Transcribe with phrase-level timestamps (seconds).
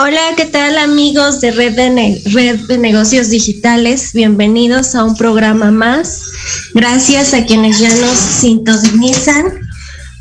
[0.00, 4.12] Hola, ¿qué tal amigos de Red de, Red de Negocios Digitales?
[4.12, 6.22] Bienvenidos a un programa más.
[6.72, 9.58] Gracias a quienes ya nos sintonizan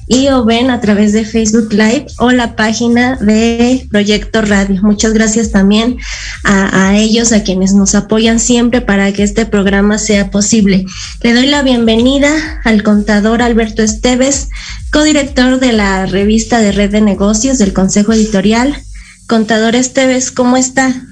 [0.07, 4.81] y o ven a través de Facebook Live o la página de Proyecto Radio.
[4.81, 5.97] Muchas gracias también
[6.43, 10.87] a, a, ellos, a quienes nos apoyan siempre para que este programa sea posible.
[11.21, 14.49] Le doy la bienvenida al contador Alberto Esteves,
[14.91, 18.75] codirector de la revista de Red de Negocios del Consejo Editorial
[19.27, 21.05] Contador Esteves, ¿cómo está?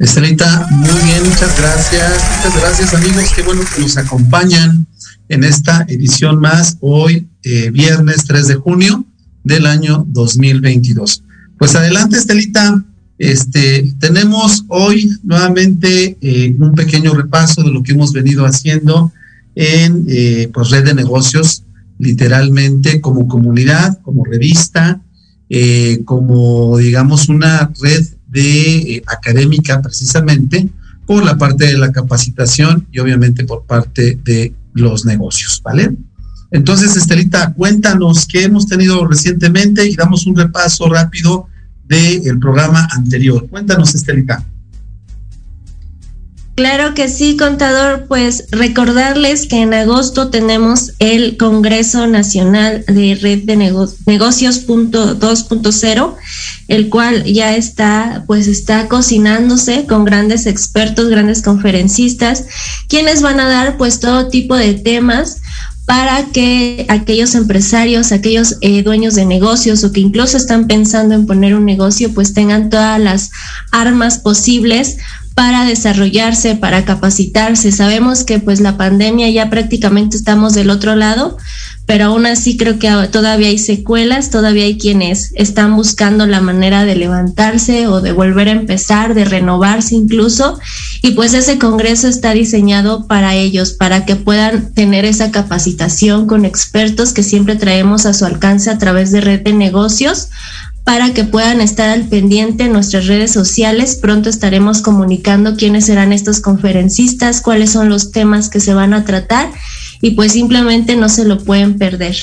[0.00, 2.12] Estelita, muy bien, muchas gracias.
[2.38, 4.88] Muchas gracias amigos, qué bueno que nos acompañan
[5.28, 9.04] en esta edición más hoy, eh, viernes 3 de junio
[9.44, 11.22] del año 2022.
[11.56, 12.84] Pues adelante, Estelita.
[13.16, 19.12] Este, tenemos hoy nuevamente eh, un pequeño repaso de lo que hemos venido haciendo
[19.54, 21.62] en eh, pues red de negocios,
[22.00, 25.00] literalmente como comunidad, como revista,
[25.54, 30.66] eh, como, digamos, una red de eh, académica precisamente
[31.06, 35.94] por la parte de la capacitación y obviamente por parte de los negocios, ¿vale?
[36.52, 41.48] Entonces, Estelita, cuéntanos qué hemos tenido recientemente y damos un repaso rápido
[41.84, 43.46] del programa anterior.
[43.50, 44.42] Cuéntanos, Estelita.
[46.54, 48.06] Claro que sí, contador.
[48.08, 56.14] Pues recordarles que en agosto tenemos el Congreso Nacional de Red de Negocios 2.0,
[56.68, 62.44] el cual ya está, pues está cocinándose con grandes expertos, grandes conferencistas,
[62.86, 65.38] quienes van a dar pues todo tipo de temas
[65.86, 71.26] para que aquellos empresarios, aquellos eh, dueños de negocios o que incluso están pensando en
[71.26, 73.30] poner un negocio, pues tengan todas las
[73.72, 74.98] armas posibles
[75.34, 77.72] para desarrollarse, para capacitarse.
[77.72, 81.36] Sabemos que pues la pandemia ya prácticamente estamos del otro lado,
[81.86, 86.84] pero aún así creo que todavía hay secuelas, todavía hay quienes están buscando la manera
[86.84, 90.58] de levantarse o de volver a empezar, de renovarse incluso.
[91.02, 96.44] Y pues ese congreso está diseñado para ellos, para que puedan tener esa capacitación con
[96.44, 100.28] expertos que siempre traemos a su alcance a través de red de negocios
[100.84, 103.96] para que puedan estar al pendiente en nuestras redes sociales.
[103.96, 109.04] Pronto estaremos comunicando quiénes serán estos conferencistas, cuáles son los temas que se van a
[109.04, 109.50] tratar
[110.00, 112.16] y pues simplemente no se lo pueden perder.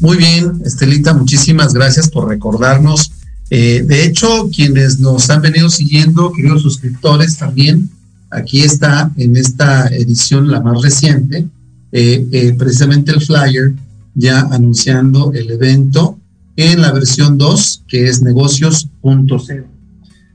[0.00, 3.12] Muy bien, Estelita, muchísimas gracias por recordarnos.
[3.50, 7.88] Eh, de hecho, quienes nos han venido siguiendo, queridos suscriptores también,
[8.30, 11.46] aquí está en esta edición, la más reciente,
[11.90, 13.72] eh, eh, precisamente el flyer
[14.14, 16.17] ya anunciando el evento
[16.58, 19.64] en la versión 2, que es negocios.0.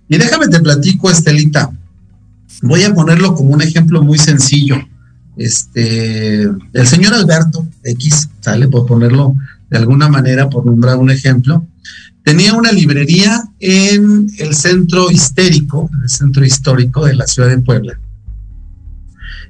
[0.07, 1.69] Y déjame te platico, Estelita.
[2.61, 4.77] Voy a ponerlo como un ejemplo muy sencillo.
[5.35, 9.35] Este, el señor Alberto X, sale por ponerlo
[9.69, 11.67] de alguna manera, por nombrar un ejemplo,
[12.23, 17.99] tenía una librería en el centro histérico, el centro histórico de la ciudad de Puebla.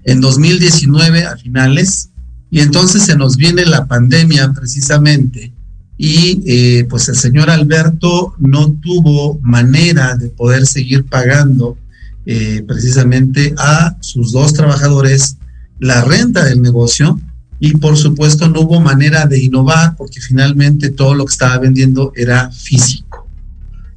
[0.06, 2.10] En 2019, a finales,
[2.50, 5.54] y entonces se nos viene la pandemia precisamente,
[5.98, 11.78] y eh, pues el señor Alberto no tuvo manera de poder seguir pagando
[12.26, 15.38] eh, precisamente a sus dos trabajadores
[15.80, 17.20] la renta del negocio
[17.60, 22.12] y por supuesto no hubo manera de innovar porque finalmente todo lo que estaba vendiendo
[22.16, 23.28] era físico.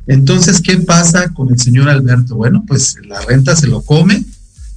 [0.06, 2.36] Entonces, ¿qué pasa con el señor Alberto?
[2.36, 4.24] Bueno, pues la renta se lo come,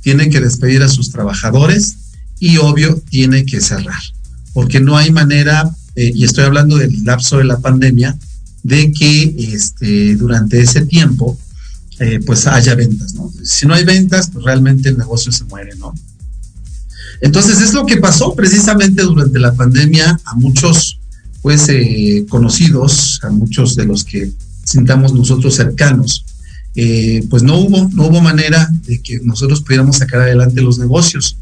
[0.01, 1.97] tiene que despedir a sus trabajadores
[2.39, 4.01] y obvio tiene que cerrar,
[4.53, 8.17] porque no hay manera eh, y estoy hablando del lapso de la pandemia,
[8.63, 11.37] de que este, durante ese tiempo
[11.99, 13.31] eh, pues haya ventas, ¿no?
[13.43, 15.93] Si no hay ventas, pues realmente el negocio se muere, ¿no?
[17.21, 20.99] Entonces es lo que pasó precisamente durante la pandemia a muchos
[21.41, 24.31] pues eh, conocidos, a muchos de los que
[24.65, 26.25] sintamos nosotros cercanos.
[26.75, 31.37] Eh, pues no hubo, no hubo manera de que nosotros pudiéramos sacar adelante los negocios.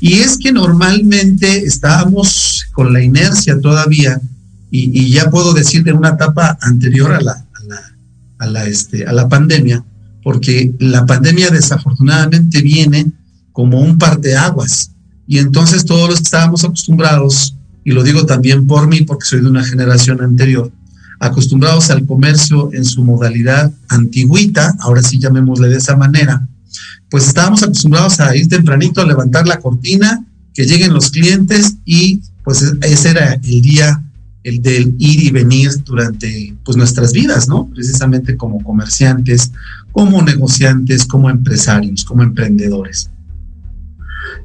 [0.00, 4.20] Y es que normalmente estábamos con la inercia todavía,
[4.70, 7.46] y, ya puedo decir de una etapa anterior a la,
[8.38, 9.82] a la, este, a la pandemia,
[10.22, 13.10] porque la pandemia desafortunadamente viene
[13.52, 14.90] como un parteaguas.
[15.26, 17.54] Y entonces todos los que estábamos acostumbrados,
[17.84, 20.70] y lo digo también por mí, porque soy de una generación anterior,
[21.20, 26.46] acostumbrados al comercio en su modalidad antigüita, ahora sí llamémosle de esa manera,
[27.10, 32.22] pues estábamos acostumbrados a ir tempranito a levantar la cortina, que lleguen los clientes y
[32.42, 34.02] pues ese era el día
[34.46, 37.68] el del ir y venir durante pues nuestras vidas, ¿no?
[37.74, 39.50] Precisamente como comerciantes,
[39.90, 43.10] como negociantes, como empresarios, como emprendedores.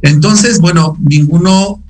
[0.01, 1.83] Entonces, bueno, ninguno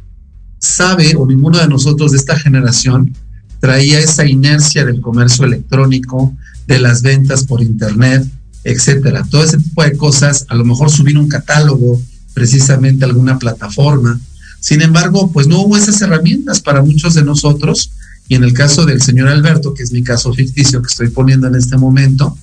[0.60, 3.16] sabe o ninguno de nosotros de esta generación
[3.62, 6.36] traía esa inercia del comercio electrónico,
[6.68, 8.26] de las ventas por internet,
[8.64, 9.24] etcétera.
[9.30, 12.02] Todo ese tipo de cosas, a lo mejor subir un catálogo,
[12.34, 14.20] precisamente alguna plataforma.
[14.60, 17.92] Sin embargo, pues no hubo esas herramientas para muchos de nosotros.
[18.28, 21.48] Y en el caso del señor Alberto, que es mi caso ficticio que estoy poniendo
[21.48, 22.36] en este momento,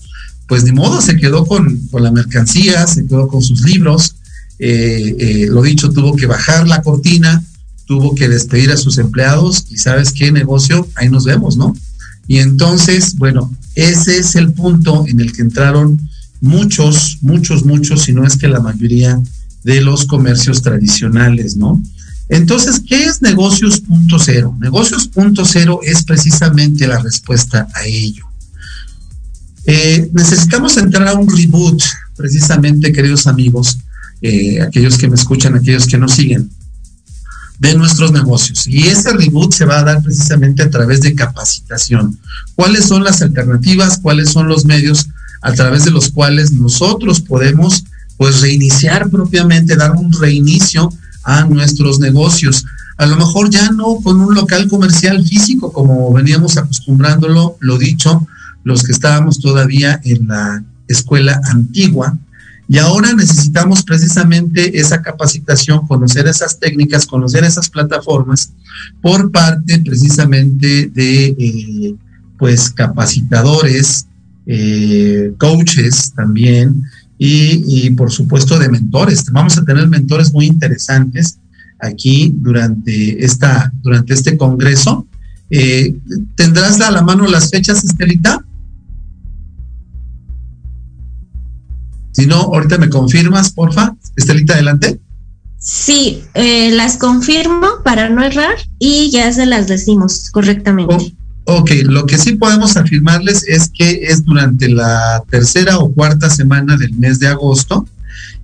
[0.46, 4.14] pues ni modo, se quedó con, la mercancía, se quedó con sus libros.
[4.58, 7.42] Eh, eh, lo dicho, tuvo que bajar la cortina,
[7.88, 11.74] tuvo que despedir a sus empleados y sabes qué negocio, ahí nos vemos, ¿no?
[12.28, 15.98] Y entonces, bueno, ese es el punto en el que entraron
[16.42, 19.18] muchos, muchos, muchos, si no es que la mayoría
[19.64, 21.82] de los comercios tradicionales, ¿no?
[22.28, 24.54] Entonces, ¿qué es negocios punto cero?
[24.60, 28.26] Negocios punto cero es precisamente la respuesta a ello.
[29.64, 31.82] Eh, necesitamos entrar a un reboot,
[32.14, 33.78] precisamente, queridos amigos,
[34.20, 36.50] eh, aquellos que me escuchan, aquellos que nos siguen
[37.58, 38.66] de nuestros negocios.
[38.66, 42.18] Y ese reboot se va a dar precisamente a través de capacitación.
[42.54, 43.98] ¿Cuáles son las alternativas?
[43.98, 45.08] ¿Cuáles son los medios
[45.42, 47.84] a través de los cuales nosotros podemos
[48.16, 50.92] pues reiniciar propiamente, dar un reinicio
[51.24, 52.64] a nuestros negocios?
[52.96, 58.26] A lo mejor ya no con un local comercial físico como veníamos acostumbrándolo, lo dicho,
[58.64, 62.18] los que estábamos todavía en la escuela antigua,
[62.68, 68.52] y ahora necesitamos precisamente esa capacitación, conocer esas técnicas, conocer esas plataformas
[69.00, 71.94] por parte precisamente de eh,
[72.36, 74.06] pues capacitadores,
[74.46, 76.82] eh, coaches también
[77.16, 79.24] y, por supuesto de mentores.
[79.32, 81.38] Vamos a tener mentores muy interesantes
[81.80, 85.06] aquí durante, esta, durante este congreso.
[85.48, 85.96] Eh,
[86.34, 88.44] ¿Tendrás a la mano las fechas, Estelita?
[92.18, 93.94] Si no, ahorita me confirmas, porfa.
[94.16, 94.98] Estelita, adelante.
[95.56, 101.14] Sí, eh, las confirmo para no errar y ya se las decimos correctamente.
[101.44, 106.28] Oh, ok, lo que sí podemos afirmarles es que es durante la tercera o cuarta
[106.28, 107.86] semana del mes de agosto.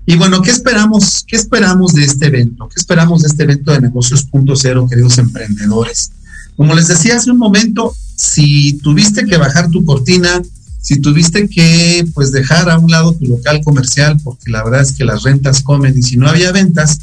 [0.07, 1.25] Y bueno, ¿qué esperamos?
[1.27, 2.69] ¿Qué esperamos de este evento?
[2.69, 6.13] ¿Qué esperamos de este evento de negocios punto cero, queridos emprendedores?
[6.57, 10.41] Como les decía hace un momento, si tuviste que bajar tu cortina,
[10.85, 14.93] si tuviste que pues dejar a un lado tu local comercial porque la verdad es
[14.93, 16.99] que las rentas comen y si no había ventas,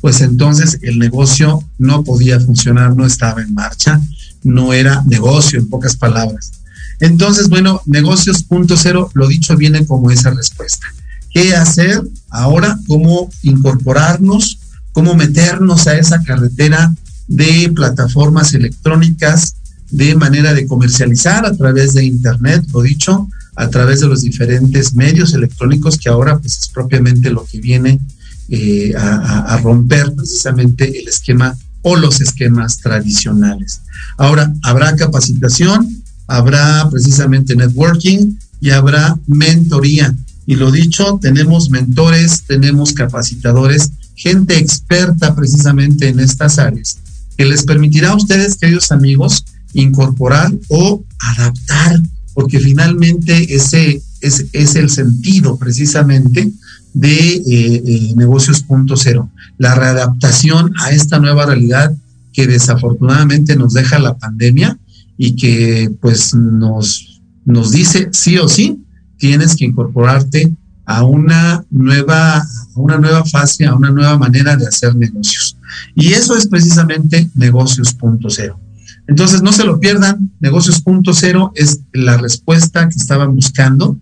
[0.00, 4.00] pues entonces el negocio no podía funcionar, no estaba en marcha,
[4.44, 6.52] no era negocio en pocas palabras.
[7.00, 10.86] Entonces, bueno, negocios punto cero, lo dicho viene como esa respuesta.
[11.32, 12.78] ¿Qué hacer ahora?
[12.86, 14.60] ¿Cómo incorporarnos?
[14.92, 16.94] ¿Cómo meternos a esa carretera
[17.26, 19.56] de plataformas electrónicas
[19.94, 24.92] de manera de comercializar a través de Internet, lo dicho, a través de los diferentes
[24.94, 28.00] medios electrónicos que ahora pues es propiamente lo que viene
[28.48, 33.82] eh, a, romper precisamente el esquema o los esquemas tradicionales.
[34.18, 40.12] Ahora, habrá capacitación, habrá precisamente networking y habrá mentoría.
[40.44, 46.98] Y lo dicho, tenemos mentores, tenemos capacitadores, gente experta precisamente en estas áreas,
[47.36, 52.00] que les permitirá a ustedes, queridos amigos, incorporar o adaptar,
[52.32, 56.50] porque finalmente ese es, el sentido precisamente
[56.94, 61.94] de eh, eh, negocios punto cero, la readaptación a esta nueva realidad
[62.32, 64.78] que desafortunadamente nos deja la pandemia
[65.16, 68.84] y que pues nos, nos dice sí o sí,
[69.18, 70.52] tienes que incorporarte
[70.86, 75.56] a una nueva, a una nueva fase, a una nueva manera de hacer negocios.
[75.94, 78.60] Y eso es precisamente negocios punto cero.
[79.06, 83.98] Entonces, no se lo pierdan, negocios punto cero es la respuesta que estaban buscando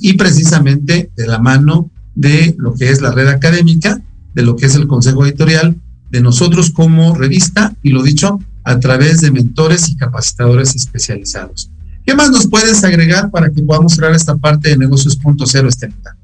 [0.00, 4.00] y precisamente de la mano de lo que es la red académica,
[4.34, 5.76] de lo que es el consejo editorial,
[6.10, 11.70] de nosotros como revista y lo dicho, a través de mentores y capacitadores especializados.
[12.04, 16.17] ¿Qué más nos puedes agregar para que podamos cerrar esta parte de negocios.0, Estelita?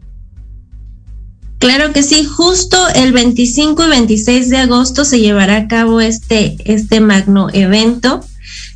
[1.59, 6.57] Claro que sí, justo el 25 y 26 de agosto se llevará a cabo este,
[6.65, 8.21] este magno evento,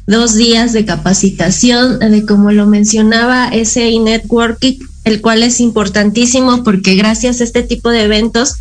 [0.07, 6.95] dos días de capacitación, de como lo mencionaba, ese networking el cual es importantísimo porque
[6.95, 8.55] gracias a este tipo de eventos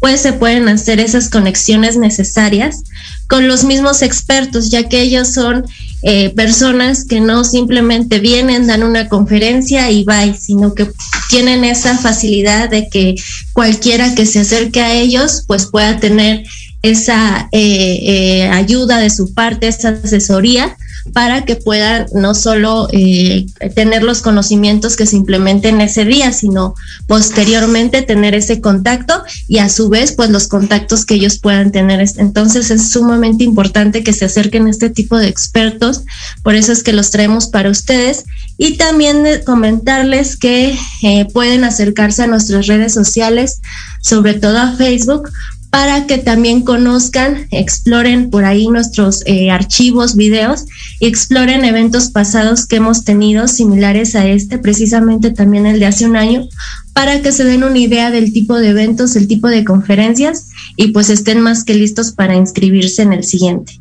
[0.00, 2.82] pues se pueden hacer esas conexiones necesarias
[3.26, 5.64] con los mismos expertos, ya que ellos son
[6.02, 10.90] eh, personas que no simplemente vienen, dan una conferencia y bye, sino que
[11.30, 13.14] tienen esa facilidad de que
[13.54, 16.44] cualquiera que se acerque a ellos pues pueda tener
[16.82, 20.76] esa eh, eh, ayuda de su parte, esa asesoría
[21.12, 26.74] para que puedan no solo eh, tener los conocimientos que se implementen ese día, sino
[27.06, 32.04] posteriormente tener ese contacto y a su vez pues los contactos que ellos puedan tener.
[32.16, 36.02] Entonces es sumamente importante que se acerquen a este tipo de expertos,
[36.42, 38.24] por eso es que los traemos para ustedes
[38.56, 43.60] y también comentarles que eh, pueden acercarse a nuestras redes sociales,
[44.00, 45.30] sobre todo a Facebook,
[45.74, 50.66] para que también conozcan, exploren por ahí nuestros eh, archivos, videos
[51.00, 56.06] y exploren eventos pasados que hemos tenido similares a este, precisamente también el de hace
[56.06, 56.46] un año,
[56.92, 60.92] para que se den una idea del tipo de eventos, el tipo de conferencias y
[60.92, 63.80] pues estén más que listos para inscribirse en el siguiente.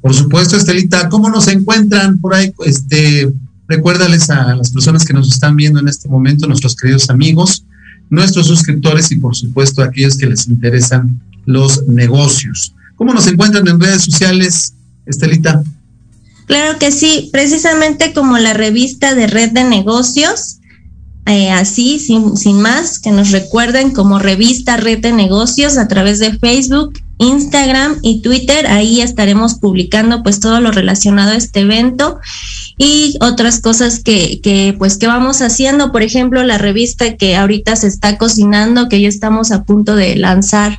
[0.00, 2.54] Por supuesto, Estelita, ¿cómo nos encuentran por ahí?
[2.64, 3.30] Este,
[3.68, 7.65] recuérdales a las personas que nos están viendo en este momento, nuestros queridos amigos,
[8.10, 12.74] nuestros suscriptores y por supuesto aquellos que les interesan los negocios.
[12.96, 15.62] ¿Cómo nos encuentran en redes sociales, Estelita?
[16.46, 20.58] Claro que sí, precisamente como la revista de Red de Negocios,
[21.26, 26.20] eh, así, sin, sin más, que nos recuerden como revista Red de Negocios a través
[26.20, 28.68] de Facebook, Instagram y Twitter.
[28.68, 32.20] Ahí estaremos publicando pues todo lo relacionado a este evento
[32.78, 35.92] y otras cosas que, que pues que vamos haciendo.
[35.92, 40.16] Por ejemplo, la revista que ahorita se está cocinando, que ya estamos a punto de
[40.16, 40.78] lanzar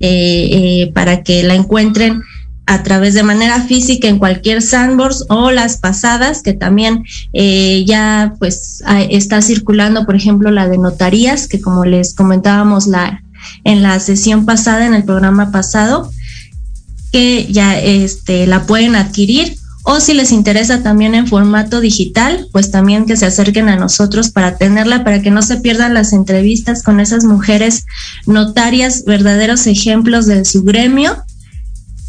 [0.00, 0.48] eh,
[0.80, 2.22] eh, para que la encuentren
[2.66, 7.04] a través de manera física en cualquier sandbox o las pasadas que también
[7.34, 13.22] eh, ya pues está circulando por ejemplo la de notarías que como les comentábamos la
[13.64, 16.10] en la sesión pasada, en el programa pasado,
[17.12, 22.70] que ya este, la pueden adquirir o si les interesa también en formato digital, pues
[22.70, 26.82] también que se acerquen a nosotros para tenerla, para que no se pierdan las entrevistas
[26.82, 27.84] con esas mujeres
[28.26, 31.22] notarias, verdaderos ejemplos de su gremio.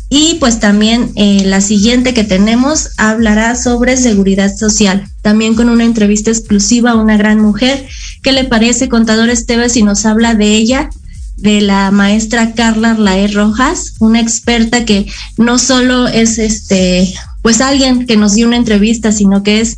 [0.10, 5.84] Y pues también eh, la siguiente que tenemos hablará sobre seguridad social, también con una
[5.84, 7.86] entrevista exclusiva a una gran mujer.
[8.24, 10.90] ¿Qué le parece, contador Esteves, si nos habla de ella
[11.38, 15.08] de la maestra Carla Laer Rojas, una experta que
[15.38, 17.14] no solo es este,
[17.46, 19.78] pues alguien que nos dio una entrevista, sino que es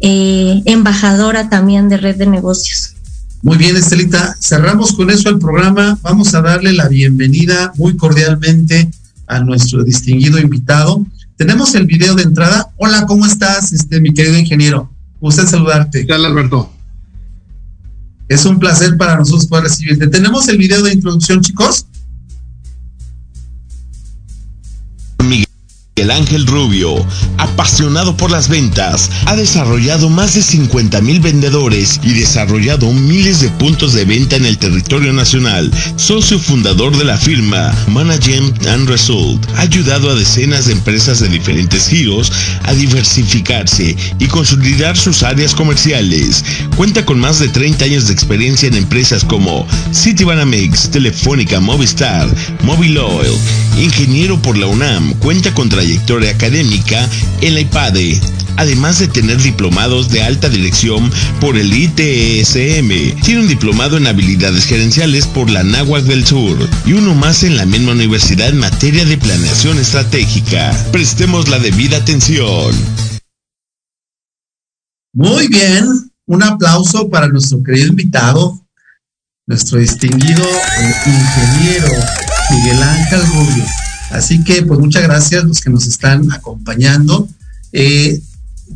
[0.00, 2.94] eh, embajadora también de Red de Negocios.
[3.42, 5.98] Muy bien, Estelita, cerramos con eso el programa.
[6.02, 8.88] Vamos a darle la bienvenida muy cordialmente
[9.26, 11.04] a nuestro distinguido invitado.
[11.36, 12.70] Tenemos el video de entrada.
[12.76, 14.88] Hola, ¿cómo estás, este, mi querido ingeniero?
[15.20, 16.02] Gusto saludarte.
[16.02, 16.72] ¿Qué tal, Alberto?
[18.28, 20.06] Es un placer para nosotros poder recibirte.
[20.06, 21.84] ¿Tenemos el video de introducción, chicos?
[25.98, 27.04] El Ángel Rubio,
[27.38, 33.48] apasionado por las ventas, ha desarrollado más de 50 mil vendedores y desarrollado miles de
[33.48, 35.72] puntos de venta en el territorio nacional.
[35.96, 41.28] Socio fundador de la firma Management and Result, ha ayudado a decenas de empresas de
[41.30, 42.30] diferentes giros
[42.62, 46.44] a diversificarse y consolidar sus áreas comerciales.
[46.76, 52.28] Cuenta con más de 30 años de experiencia en empresas como Citibanamex, Telefónica, Movistar,
[52.62, 53.32] Mobile Oil.
[53.78, 57.08] Ingeniero por la UNAM, cuenta con trayectoria académica
[57.40, 58.20] en la IPADE,
[58.56, 63.20] además de tener diplomados de alta dirección por el ITESM.
[63.22, 67.56] Tiene un diplomado en habilidades gerenciales por la NAWAC del Sur y uno más en
[67.56, 70.72] la misma universidad en materia de planeación estratégica.
[70.92, 72.74] Prestemos la debida atención.
[75.14, 78.60] Muy bien, un aplauso para nuestro querido invitado,
[79.46, 81.88] nuestro distinguido eh, ingeniero
[82.50, 83.87] Miguel Ángel Rubio.
[84.10, 87.28] Así que, pues muchas gracias los que nos están acompañando.
[87.72, 88.20] Eh,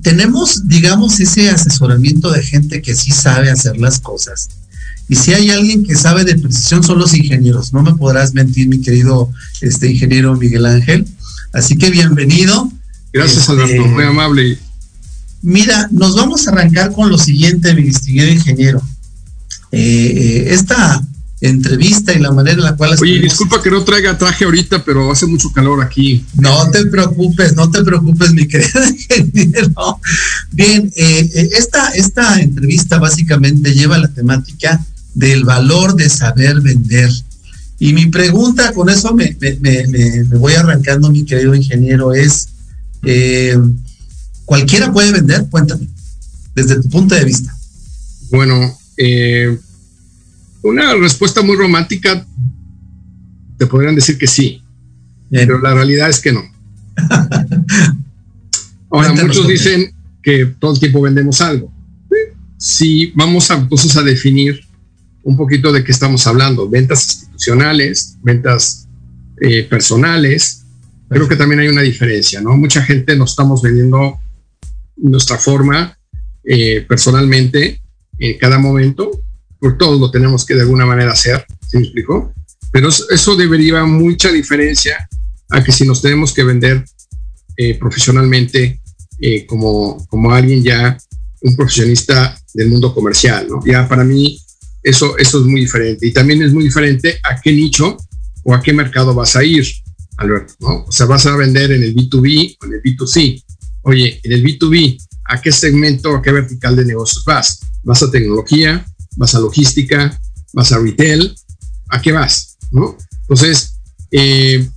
[0.03, 4.49] tenemos, digamos, ese asesoramiento de gente que sí sabe hacer las cosas.
[5.09, 7.73] Y si hay alguien que sabe de precisión son los ingenieros.
[7.73, 11.07] No me podrás mentir, mi querido este ingeniero Miguel Ángel.
[11.53, 12.71] Así que bienvenido.
[13.13, 14.59] Gracias, Este, Alberto, muy amable.
[15.43, 18.81] Mira, nos vamos a arrancar con lo siguiente, mi distinguido ingeniero.
[19.73, 21.03] Eh, eh, esta,
[21.43, 22.97] entrevista y la manera en la cual...
[23.01, 26.25] Oye, disculpa que no traiga traje ahorita, pero hace mucho calor aquí.
[26.35, 30.01] No te preocupes, no te preocupes, mi querido ingeniero.
[30.53, 37.11] Bien, eh, eh, esta, esta entrevista básicamente lleva la temática del valor de saber vender.
[37.81, 39.37] Y mi pregunta, con eso me,
[40.39, 42.51] voy arrancando, mi querido ingeniero, es,
[43.03, 43.59] eh,
[44.45, 45.47] ¿cualquiera puede vender?
[45.51, 45.89] Cuéntame,
[46.55, 47.53] desde tu punto de vista.
[48.31, 49.59] Bueno, eh,
[50.63, 52.25] una respuesta muy romántica,
[53.59, 54.63] te podrían decir que sí,
[55.31, 56.43] pero la realidad es que no.
[58.91, 61.73] Ahora, muchos dicen que todo el tiempo vendemos algo.
[62.59, 64.61] Si vamos a, entonces a definir
[65.25, 68.89] un poquito de qué estamos hablando, ventas institucionales, ventas
[69.41, 70.65] eh, personales,
[71.09, 72.57] creo que también hay una diferencia, ¿no?
[72.57, 74.19] Mucha gente nos estamos vendiendo
[74.97, 75.97] nuestra forma
[76.45, 77.81] eh, personalmente
[78.19, 79.11] en cada momento
[79.63, 82.35] por todos lo tenemos que de alguna manera hacer, ¿se me explicó?
[82.73, 85.09] Pero eso debería mucha diferencia
[85.51, 86.85] a que si nos tenemos que vender
[87.57, 88.81] eh, profesionalmente
[89.21, 90.99] eh, como, como alguien ya,
[91.43, 93.65] un profesionista del mundo comercial, ¿no?
[93.65, 94.37] Ya para mí
[94.83, 96.09] eso, eso es muy diferente.
[96.09, 97.97] Y también es muy diferente a qué nicho
[98.43, 99.65] o a qué mercado vas a ir,
[100.17, 100.85] Alberto, ¿no?
[100.89, 103.45] O sea, vas a vender en el B2B o en el B2C.
[103.83, 107.61] Oye, en el B2B, ¿a qué segmento, a qué vertical de negocios vas?
[107.85, 108.85] ¿Vas a tecnología?
[109.17, 110.19] Vas a logística,
[110.53, 111.35] vas a retail,
[111.89, 112.57] ¿a qué vas?
[112.71, 112.97] ¿No?
[113.23, 113.79] Entonces,
[114.11, 114.69] eh,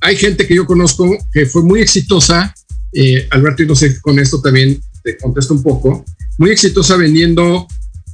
[0.00, 2.54] hay gente que yo conozco que fue muy exitosa,
[2.92, 6.04] eh, Alberto, y no sé, con esto también te contesto un poco,
[6.38, 7.66] muy exitosa vendiendo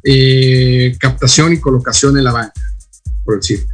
[0.03, 2.61] eh, captación y colocación en la banca,
[3.25, 3.73] por decirte.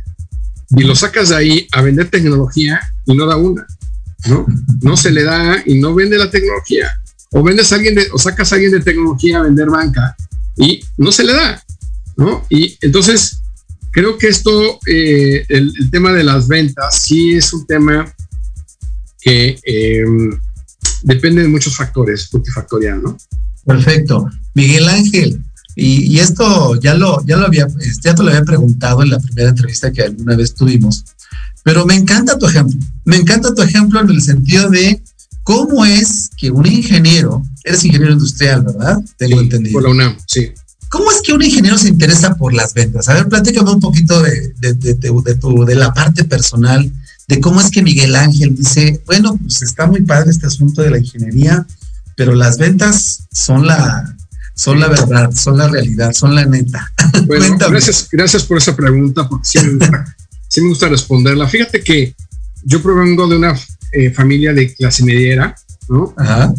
[0.76, 3.66] Y lo sacas de ahí a vender tecnología y no da una,
[4.26, 4.46] ¿no?
[4.80, 6.90] No se le da y no vende la tecnología.
[7.30, 10.16] O vendes a alguien de, o sacas a alguien de tecnología a vender banca
[10.56, 11.62] y no se le da,
[12.16, 12.44] ¿no?
[12.50, 13.42] Y entonces
[13.90, 18.12] creo que esto, eh, el, tema de las ventas, sí es un tema
[19.20, 20.04] que eh,
[21.02, 23.16] depende de muchos factores, multifactorial, ¿no?
[23.64, 24.28] Perfecto.
[24.54, 25.42] Miguel Ángel,
[25.74, 29.18] y, esto ya lo, ya lo había, este, ya te lo había preguntado en la
[29.18, 31.04] primera entrevista que alguna vez tuvimos,
[31.62, 32.78] pero me encanta tu ejemplo.
[33.04, 35.01] Me encanta tu ejemplo en el sentido de
[35.42, 38.98] cómo es que un ingeniero Eres ingeniero industrial, ¿verdad?
[39.16, 39.74] Tengo entendido.
[39.74, 40.52] Por la UNAM, sí.
[40.88, 43.08] ¿Cómo es que un ingeniero se interesa por las ventas?
[43.08, 46.92] A ver, platícame un poquito de, de, de, de, la parte personal,
[47.28, 50.90] de cómo es que Miguel Ángel dice, bueno, pues está muy padre este asunto de
[50.90, 51.64] la ingeniería,
[52.14, 54.16] pero las ventas son la,
[54.54, 56.92] son la verdad, son la realidad, son la neta.
[57.26, 60.16] Bueno, gracias, gracias por esa pregunta, porque sí me, gusta,
[60.48, 61.48] sí me gusta responderla.
[61.48, 62.14] Fíjate que
[62.64, 63.58] yo provengo de una
[63.92, 65.54] eh, familia de clase mediera,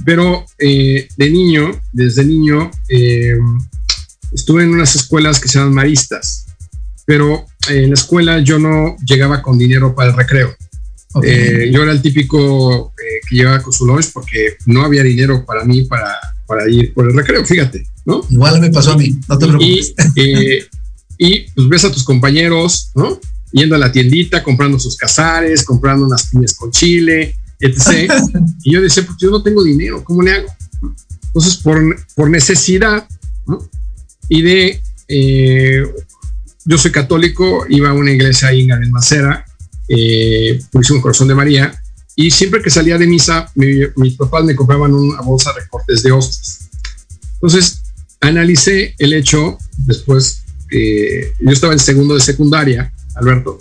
[0.05, 3.37] pero eh, de niño, desde niño, eh,
[4.31, 6.45] estuve en unas escuelas que se llaman maristas,
[7.05, 10.55] pero en la escuela yo no llegaba con dinero para el recreo.
[11.23, 15.63] Eh, yo era el típico que llevaba con su lunch porque no había dinero para
[15.63, 16.11] mí para,
[16.47, 18.25] para ir por el recreo, fíjate, ¿no?
[18.29, 19.93] Igual me pasó a mí, no te preocupes.
[20.15, 20.59] Y,
[21.17, 23.19] y pues ves a tus compañeros, ¿no?
[23.53, 27.35] Yendo a la tiendita, comprando sus cazares, comprando unas piñas con chile,
[28.63, 30.47] y yo decía, pues yo no tengo dinero, ¿cómo le hago?
[31.27, 31.81] Entonces, por,
[32.15, 33.07] por necesidad,
[34.27, 35.83] y de, eh,
[36.65, 39.45] yo soy católico, iba a una iglesia ahí en Almacera,
[39.87, 41.73] eh, un corazón de María,
[42.15, 46.11] y siempre que salía de misa, mis papás me compraban una bolsa de cortes de
[46.11, 46.69] hostias.
[47.35, 47.81] Entonces,
[48.21, 53.59] analicé el hecho, después, que yo estaba en segundo de secundaria, Alberto,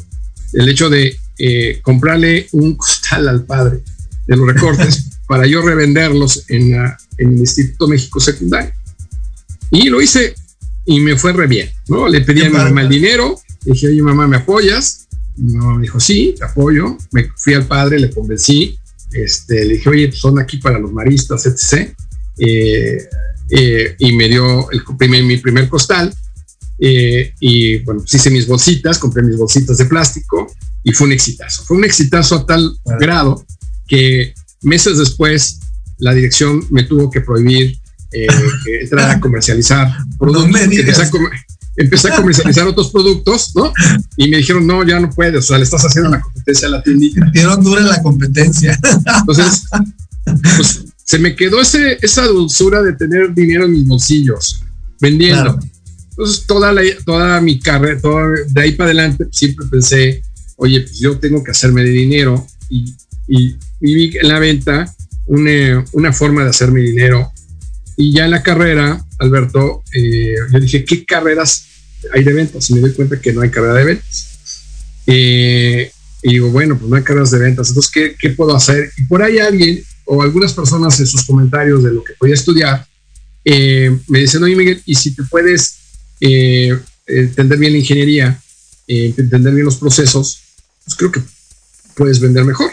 [0.52, 3.80] el hecho de eh, comprarle un costal al padre
[4.26, 6.74] de los recortes para yo revenderlos en,
[7.18, 8.72] el Instituto México Secundario.
[9.70, 10.34] Y lo hice
[10.84, 12.08] y me fue re bien, ¿no?
[12.08, 15.02] Le pedí a mi mamá el dinero, le dije, oye mamá, ¿me apoyas?
[15.36, 16.96] no me dijo, sí, te apoyo.
[17.12, 18.78] Me fui al padre, le convencí,
[19.12, 21.94] este, le dije, oye, pues son aquí para los maristas, etc.
[22.38, 23.08] Eh,
[23.50, 26.14] eh, y me dio el primer, mi primer costal.
[26.78, 31.12] Eh, y bueno, pues hice mis bolsitas, compré mis bolsitas de plástico y fue un
[31.12, 31.64] exitazo.
[31.64, 33.44] Fue un exitazo a tal grado
[33.87, 35.61] que meses después
[35.98, 37.78] la dirección me tuvo que prohibir
[38.12, 38.26] eh,
[38.80, 40.61] entrar a comercializar productos.
[41.76, 43.72] empecé, a, comercializar otros productos, ¿no?
[44.16, 46.70] Y me dijeron, no, ya no puedes, o sea, le estás haciendo la competencia a
[46.72, 47.30] la tiendita.
[47.32, 48.78] Dieron dura la competencia.
[49.20, 49.64] Entonces,
[50.56, 54.62] pues se me quedó ese, esa dulzura de tener dinero en mis bolsillos,
[55.00, 55.58] vendiendo.
[56.22, 60.22] Entonces, toda, la, toda mi carrera, toda, de ahí para adelante, siempre pensé,
[60.54, 62.94] oye, pues yo tengo que hacerme de dinero y,
[63.26, 64.94] y vi en la venta
[65.26, 67.32] una, una, forma de hacer mi dinero.
[67.96, 71.66] Y ya en la carrera, Alberto, eh, yo dije, ¿qué carreras
[72.12, 74.62] hay de ventas y me doy cuenta que no hay carrera de ventas.
[75.08, 75.90] Eh,
[76.22, 78.92] y digo, bueno, pues no hay carreras de ventas, entonces, ¿qué, ¿qué, puedo hacer?
[78.96, 82.87] Y por ahí alguien o algunas personas en sus comentarios de lo que podía estudiar
[83.44, 85.81] eh, me dicen, oye Miguel, ¿y si te puedes
[86.24, 88.40] eh, entender bien la ingeniería,
[88.87, 90.40] entender bien los procesos,
[90.85, 91.20] pues creo que
[91.96, 92.70] puedes vender mejor?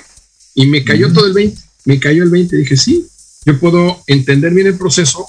[0.54, 3.08] Y me cayó todo el 20, me cayó el 20, dije, sí,
[3.46, 5.26] yo puedo entender bien el proceso,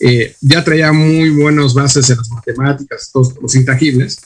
[0.00, 4.18] eh, ya traía muy buenas bases en las matemáticas, todos los intangibles.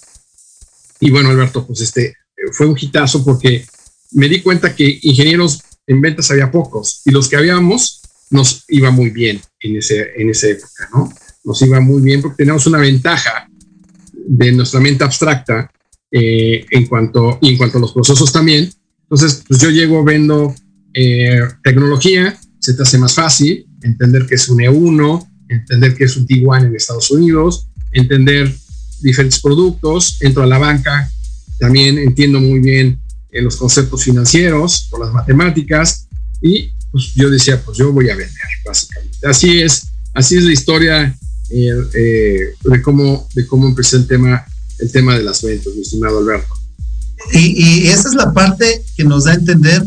[1.01, 2.15] Y bueno, Alberto, pues este
[2.53, 3.67] fue un hitazo porque
[4.13, 8.91] me di cuenta que ingenieros en ventas había pocos y los que habíamos nos iba
[8.91, 11.13] muy bien en, ese, en esa época, ¿no?
[11.47, 13.49] Nos iba muy bien porque teníamos una ventaja
[14.13, 15.71] de nuestra mente abstracta
[16.11, 18.69] eh, en, cuanto, y en cuanto a los procesos también.
[19.03, 20.55] Entonces, pues yo llego viendo
[20.93, 26.17] eh, tecnología, se te hace más fácil entender que es un E1, entender que es
[26.17, 28.53] un T1 en Estados Unidos, entender
[29.01, 31.09] diferentes productos, entro a la banca,
[31.61, 32.99] también entiendo muy bien
[33.31, 36.09] eh, los conceptos financieros por las matemáticas
[36.43, 39.19] y pues yo decía, pues yo voy a vender, básicamente.
[39.25, 41.17] Así es, así es la historia
[41.51, 44.45] eh, de, cómo, de cómo empecé el tema,
[44.79, 46.55] el tema de las ventas, mi estimado Alberto.
[47.33, 49.87] Y, y esa es la parte que nos da a entender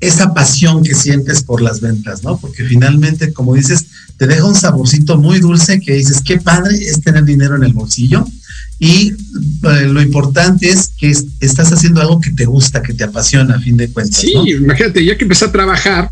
[0.00, 2.38] esa pasión que sientes por las ventas, ¿no?
[2.38, 7.02] Porque finalmente, como dices, te deja un saborcito muy dulce que dices, qué padre es
[7.02, 8.26] tener dinero en el bolsillo.
[8.78, 13.56] Y eh, lo importante es que estás haciendo algo que te gusta, que te apasiona,
[13.56, 14.20] a fin de cuentas.
[14.20, 16.10] Sí, imagínate, ya que empecé a trabajar,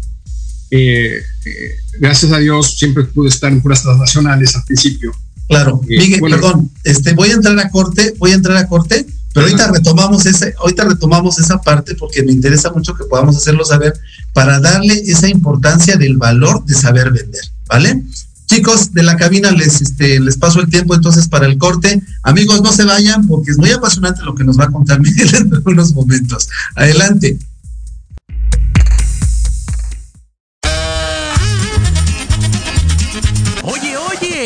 [0.71, 5.13] eh, eh, gracias a Dios, siempre pude estar en puras transnacionales al principio.
[5.49, 9.07] Claro, Miguel, perdón, este, voy a entrar a corte, voy a entrar a corte
[9.39, 13.65] pero ahorita retomamos ese, ahorita retomamos esa parte porque me interesa mucho que podamos hacerlo
[13.65, 13.93] saber
[14.33, 18.03] para darle esa importancia del valor de saber vender, ¿vale?
[18.47, 22.03] Chicos de la cabina, les, este, les paso el tiempo entonces para el corte.
[22.23, 25.29] Amigos, no se vayan porque es muy apasionante lo que nos va a contar Miguel
[25.35, 26.49] en unos momentos.
[26.75, 27.39] Adelante.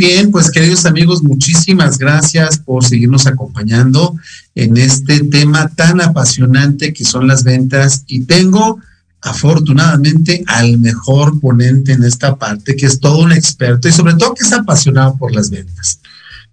[0.00, 4.16] Bien, pues queridos amigos, muchísimas gracias por seguirnos acompañando
[4.54, 8.80] en este tema tan apasionante que son las ventas y tengo
[9.20, 14.32] afortunadamente al mejor ponente en esta parte, que es todo un experto y sobre todo
[14.32, 16.00] que es apasionado por las ventas.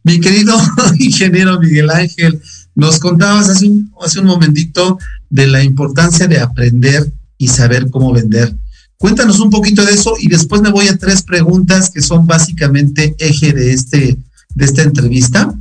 [0.03, 0.59] Mi querido
[0.99, 2.41] ingeniero Miguel Ángel,
[2.75, 8.11] nos contabas hace un, hace un momentito de la importancia de aprender y saber cómo
[8.11, 8.53] vender.
[8.97, 13.15] Cuéntanos un poquito de eso y después me voy a tres preguntas que son básicamente
[13.19, 14.17] eje de, este,
[14.55, 15.53] de esta entrevista.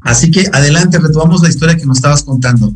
[0.00, 2.72] Así que adelante, retomamos la historia que nos estabas contando.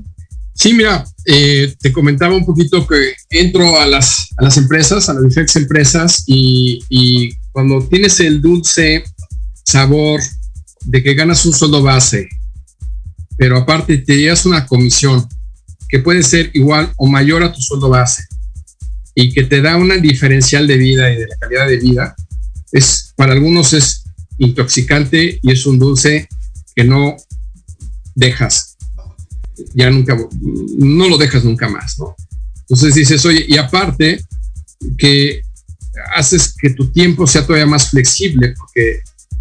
[0.55, 5.15] Sí, mira, eh, te comentaba un poquito que entro a las, a las empresas, a
[5.15, 9.05] las diferentes empresas y, cuando tienes el dulce
[9.65, 10.21] sabor
[10.83, 12.29] de que ganas un sueldo base,
[13.37, 15.29] pero aparte te llevas una comisión
[15.89, 18.25] que puede ser igual o mayor a tu sueldo base
[19.21, 22.15] y que te da una diferencial de vida y de la calidad de vida,
[22.71, 24.05] es para algunos es
[24.39, 26.29] intoxicante y es un dulce
[26.77, 27.17] que no
[28.15, 28.77] dejas,
[29.75, 30.17] ya nunca,
[30.79, 32.15] no lo dejas nunca más, ¿no?
[32.61, 34.21] Entonces dices, oye, y aparte
[34.97, 35.43] que
[36.15, 39.01] haces que tu tiempo sea todavía más flexible, porque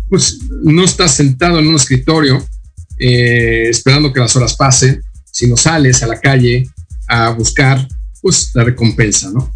[0.09, 2.43] pues no estás sentado en un escritorio
[2.97, 6.67] eh, esperando que las horas pasen, sino sales a la calle
[7.07, 7.87] a buscar
[8.23, 9.55] pues la recompensa, ¿no?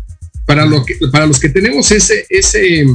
[0.51, 2.85] Para, lo que, para los que tenemos ese, ese,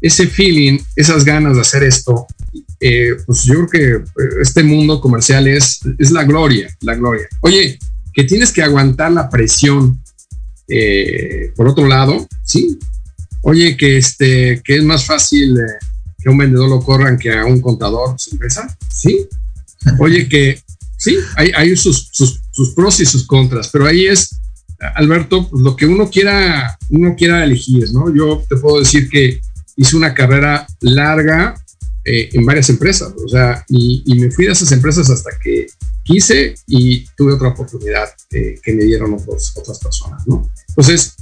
[0.00, 2.26] ese feeling, esas ganas de hacer esto,
[2.80, 7.28] eh, pues yo creo que eh, este mundo comercial es, es la gloria, la gloria.
[7.42, 7.78] Oye,
[8.12, 10.02] que tienes que aguantar la presión
[10.66, 12.76] eh, por otro lado, sí.
[13.42, 15.56] Oye, que, este, que es más fácil
[16.18, 19.28] que un vendedor lo corran que a un contador su empresa, sí.
[20.00, 20.60] Oye, que
[20.98, 24.41] sí, hay, hay sus, sus, sus pros y sus contras, pero ahí es
[24.94, 28.14] Alberto, pues, lo que uno quiera, uno quiera elegir, ¿no?
[28.14, 29.40] Yo te puedo decir que
[29.76, 31.54] hice una carrera larga
[32.04, 35.66] eh, en varias empresas, o sea, y, me fui de esas empresas hasta que
[36.02, 40.50] quise y tuve otra oportunidad que me dieron otras personas, ¿no?
[40.68, 41.14] Entonces,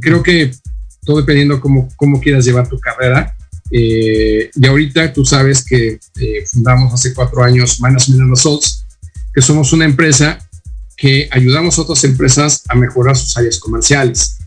[0.00, 0.50] creo que
[1.06, 3.34] todo dependiendo cómo, cómo quieras llevar tu carrera.
[3.70, 8.84] Eh, y ahorita tú sabes que eh, fundamos hace cuatro años Management Results,
[9.32, 10.38] que somos una empresa
[10.96, 14.38] que ayudamos a otras empresas a mejorar sus áreas comerciales.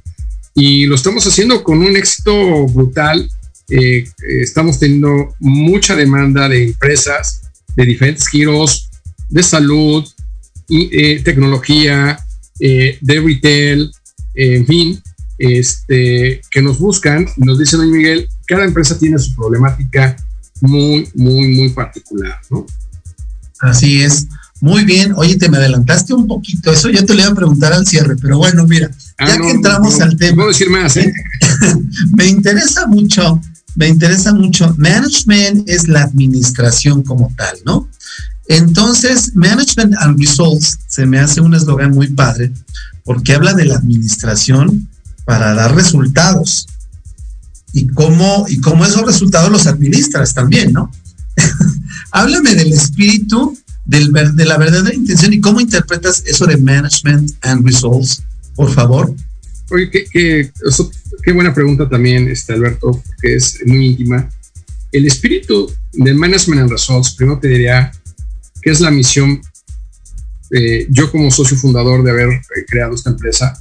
[0.56, 3.30] Y lo estamos haciendo con un éxito brutal.
[3.70, 4.06] Eh,
[4.42, 7.42] estamos teniendo mucha demanda de empresas
[7.76, 8.90] de diferentes giros,
[9.30, 10.08] de salud,
[10.68, 12.20] y, eh, tecnología,
[12.60, 13.92] eh, de retail,
[14.36, 15.02] en fin,
[15.38, 20.16] este, que nos buscan y nos dicen, oye Miguel, cada empresa tiene su problemática
[20.62, 22.66] muy, muy, muy particular, ¿no?
[23.60, 24.28] Así es.
[24.62, 27.72] Muy bien, oye, te me adelantaste un poquito, eso yo te lo iba a preguntar
[27.72, 30.36] al cierre, pero bueno, mira, ah, ya que entramos al tema.
[30.36, 31.14] Puedo decir más, ¿eh?
[32.18, 33.42] me interesa mucho,
[33.76, 34.76] me interesa mucho.
[34.78, 37.90] Management es la administración como tal, ¿no?
[38.50, 42.52] Entonces, Management and Results se me hace un eslogan muy padre
[43.06, 44.90] porque habla de la administración
[45.24, 46.68] para dar resultados
[47.72, 50.92] y cómo, y cómo esos resultados los administras también, ¿no?
[52.12, 53.56] Háblame del espíritu
[53.90, 58.22] de la verdadera intención y cómo interpretas eso de management and results,
[58.56, 59.14] por favor.
[59.72, 60.06] Oye, qué,
[61.24, 64.30] qué, buena pregunta también, este, Alberto, porque es muy íntima.
[64.92, 67.92] El espíritu del management and results, primero te diría
[68.62, 69.42] que es la misión,
[70.52, 73.60] eh, yo como socio fundador de haber eh, creado esta empresa,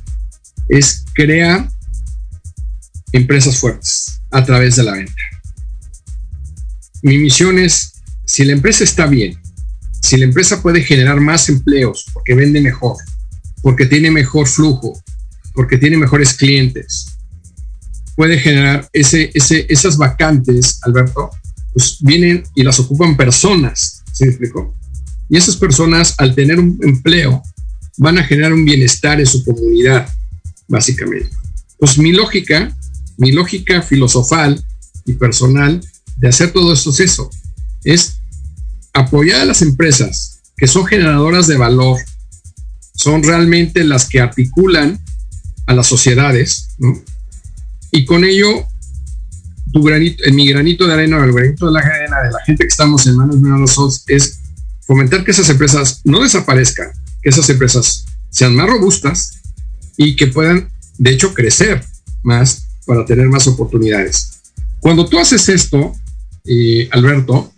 [0.68, 1.68] es crear
[3.12, 5.12] empresas fuertes a través de la venta.
[7.02, 7.92] Mi misión es,
[8.24, 9.38] si la empresa está bien,
[10.00, 12.96] si la empresa puede generar más empleos porque vende mejor,
[13.62, 15.00] porque tiene mejor flujo,
[15.54, 17.18] porque tiene mejores clientes,
[18.16, 21.30] puede generar ese, esas vacantes, Alberto,
[21.72, 24.74] pues vienen y las ocupan personas, ¿se me explicó?
[25.28, 27.42] Y esas personas, al tener un empleo,
[27.98, 30.08] van a generar un bienestar en su comunidad,
[30.66, 31.30] básicamente.
[31.78, 32.76] Pues mi lógica,
[33.18, 34.64] mi lógica filosofal
[35.04, 35.80] y personal
[36.16, 37.30] de hacer todo esto es eso,
[37.84, 38.17] es
[39.00, 41.98] apoyar a las empresas que son generadoras de valor,
[42.94, 45.00] son realmente las que articulan
[45.66, 46.68] a las sociedades,
[47.90, 48.66] Y con ello,
[49.72, 52.64] tu granito, en mi granito de arena, el granito de la arena de la gente
[52.64, 54.40] que estamos en manos de los es
[54.86, 56.90] fomentar que esas empresas no desaparezcan,
[57.22, 59.38] que esas empresas sean más robustas
[59.96, 61.82] y que puedan, de hecho, crecer
[62.22, 64.40] más para tener más oportunidades.
[64.80, 65.94] Cuando tú haces esto,
[66.44, 67.52] eh, Alberto,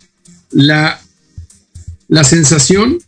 [0.51, 1.00] la
[2.11, 2.99] la sensación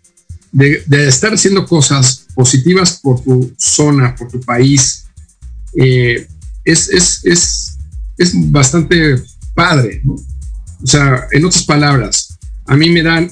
[0.54, 5.06] de, estar haciendo cosas positivas por tu zona, por tu país,
[5.78, 6.26] eh,
[6.64, 6.90] es,
[7.26, 7.78] es,
[8.50, 9.22] bastante
[9.54, 10.02] padre.
[10.08, 13.30] O sea, en otras palabras, a mí me dan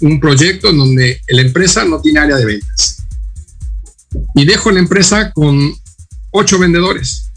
[0.00, 3.04] un, proyecto en donde la empresa no tiene área de ventas.
[4.34, 5.72] Y dejo la empresa con
[6.32, 7.30] ocho vendedores.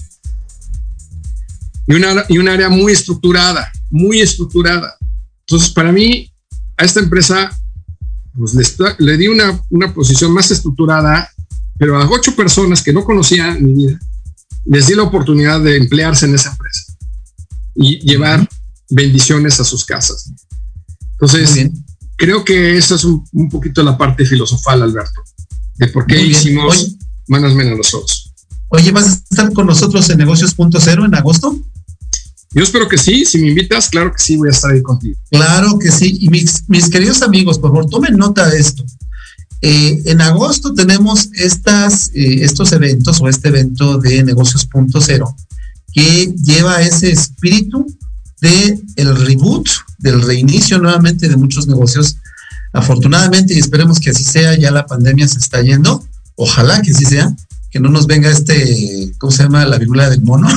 [1.86, 4.98] Y una, y un área muy estructurada, muy estructurada.
[5.42, 6.34] Entonces, para mí,
[6.78, 7.56] a esta empresa,
[8.38, 11.30] pues le, di una, una, posición más estructurada,
[11.78, 14.00] pero a ocho personas que no conocía mi vida,
[14.66, 16.94] les di la oportunidad de emplearse en esa empresa
[17.76, 18.48] y llevar
[18.90, 20.32] bendiciones a sus casas.
[21.14, 21.70] Entonces,
[22.18, 25.22] creo que esa es un, poquito la parte filosofal, Alberto,
[25.76, 26.96] de por qué hicimos
[27.28, 28.34] Manos Menos nosotros.
[28.70, 31.58] Oye, ¿vas a estar con nosotros en Negocios.0 en agosto?
[32.56, 33.26] Yo espero que sí.
[33.26, 35.16] Si me invitas, claro que sí, voy a estar ahí contigo.
[35.30, 36.18] Claro que sí.
[36.22, 38.84] Y mis, mis queridos amigos, por favor, tomen nota de esto.
[39.62, 45.36] Eh, en agosto tenemos estas, eh, estos eventos o este evento de Negocios.0
[45.94, 47.86] que lleva ese espíritu
[48.42, 52.18] de reboot, del reinicio nuevamente de muchos negocios.
[52.74, 56.06] Afortunadamente, y esperemos que así sea, ya la pandemia se está yendo.
[56.36, 57.34] Ojalá que así sea,
[57.76, 59.66] que no nos venga este, ¿cómo se llama?
[59.66, 60.48] La viruela del mono.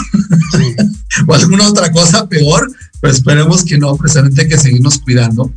[1.26, 5.52] o alguna otra cosa peor, pero esperemos que no, precisamente hay que seguirnos cuidando.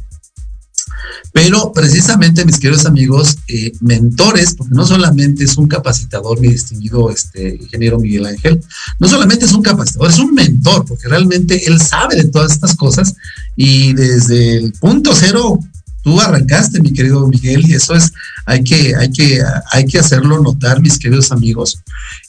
[1.31, 7.11] Pero precisamente, mis queridos amigos, eh, mentores, porque no solamente es un capacitador, mi distinguido
[7.11, 8.59] este, ingeniero Miguel Ángel,
[8.97, 12.75] no solamente es un capacitador, es un mentor, porque realmente él sabe de todas estas
[12.75, 13.13] cosas
[13.55, 15.59] y desde el punto cero
[16.03, 18.11] tú arrancaste, mi querido Miguel, y eso es,
[18.45, 19.41] hay que, hay que,
[19.71, 21.79] hay que hacerlo notar, mis queridos amigos.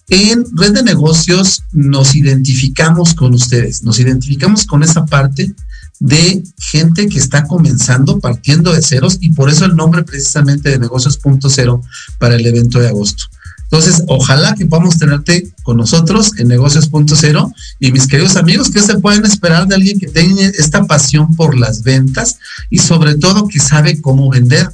[0.09, 5.55] En Red de Negocios nos identificamos con ustedes, nos identificamos con esa parte
[6.01, 10.81] de gente que está comenzando partiendo de ceros y por eso el nombre precisamente de
[10.81, 11.81] negocios.0
[12.19, 13.25] para el evento de agosto.
[13.73, 18.99] Entonces, ojalá que podamos tenerte con nosotros en negocios.0 y mis queridos amigos, que se
[18.99, 22.37] pueden esperar de alguien que tenga esta pasión por las ventas
[22.69, 24.69] y sobre todo que sabe cómo vender.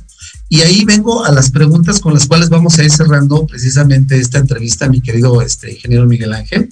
[0.48, 4.38] Y ahí vengo a las preguntas con las cuales vamos a ir cerrando precisamente esta
[4.38, 6.68] entrevista, mi querido este, ingeniero Miguel Ángel.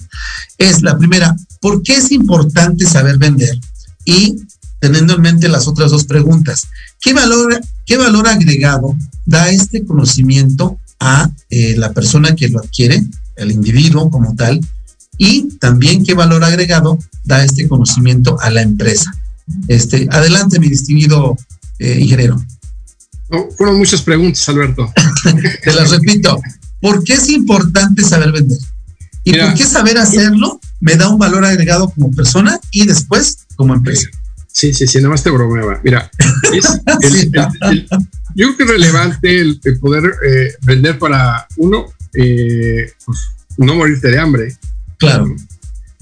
[0.57, 3.57] Es la primera, ¿por qué es importante saber vender?
[4.07, 4.37] y
[4.79, 6.67] teniendo en mente las otras dos preguntas.
[7.01, 13.03] ¿Qué valor, qué valor agregado da este conocimiento a eh, la persona que lo adquiere,
[13.35, 14.59] el individuo como tal?
[15.17, 19.11] Y también qué valor agregado da este conocimiento a la empresa.
[19.67, 21.37] Este, adelante, mi distinguido
[21.79, 22.41] eh, ingeniero.
[23.57, 24.91] fueron muchas preguntas, Alberto.
[25.63, 26.39] Te las repito.
[26.79, 28.59] ¿Por qué es importante saber vender?
[29.23, 33.73] ¿Y por qué saber hacerlo me da un valor agregado como persona y después como
[33.73, 34.07] empresa.
[34.51, 35.79] Sí, sí, sí, nada más te bromeaba.
[35.83, 36.09] Mira,
[38.37, 43.17] yo creo que es relevante el, poder eh, vender para uno, eh, pues,
[43.57, 44.55] no morirte de hambre.
[44.99, 45.35] Claro.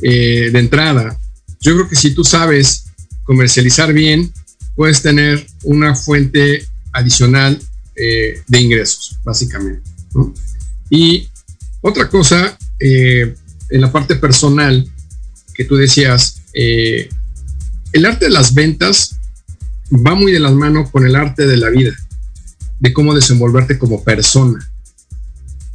[0.02, 1.18] Eh, de entrada,
[1.62, 2.88] yo creo que si tú sabes
[3.24, 4.34] comercializar bien,
[4.76, 7.58] puedes tener una fuente adicional
[7.96, 9.90] de ingresos, básicamente.
[10.90, 11.30] Y
[11.80, 13.36] otra cosa, en
[13.70, 14.86] la parte personal,
[15.54, 19.16] que tú decías, el arte de las ventas
[19.94, 21.96] va muy de las manos con el arte de la vida,
[22.86, 24.60] de cómo desenvolverte como persona.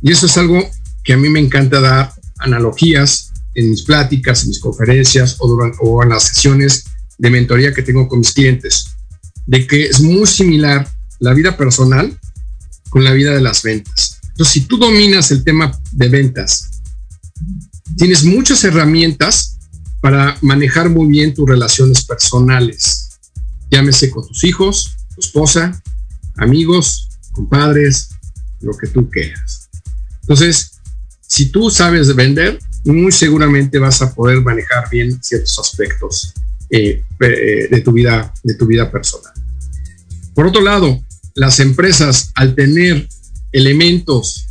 [0.00, 0.64] Y eso es algo
[1.02, 5.48] que a mí me encanta dar analogías en mis pláticas, en mis conferencias o,
[5.80, 6.84] o en las sesiones
[7.18, 8.86] de mentoría que tengo con mis clientes,
[9.44, 10.88] de que es muy similar
[11.18, 12.16] la vida personal
[12.90, 14.20] con la vida de las ventas.
[14.28, 16.80] Entonces, si tú dominas el tema de ventas,
[17.96, 19.58] tienes muchas herramientas
[20.00, 23.18] para manejar muy bien tus relaciones personales.
[23.68, 25.82] Llámese con tus hijos, tu esposa,
[26.40, 28.08] amigos, compadres,
[28.60, 29.68] lo que tú quieras.
[30.22, 30.80] Entonces,
[31.20, 36.32] si tú sabes vender, muy seguramente vas a poder manejar bien ciertos aspectos
[36.70, 39.32] eh, eh, de, tu vida, de tu vida personal.
[40.34, 41.00] Por otro lado,
[41.34, 43.08] las empresas al tener
[43.52, 44.46] elementos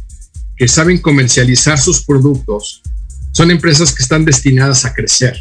[0.56, 2.82] que saben comercializar sus productos,
[3.32, 5.38] son empresas que están destinadas a crecer,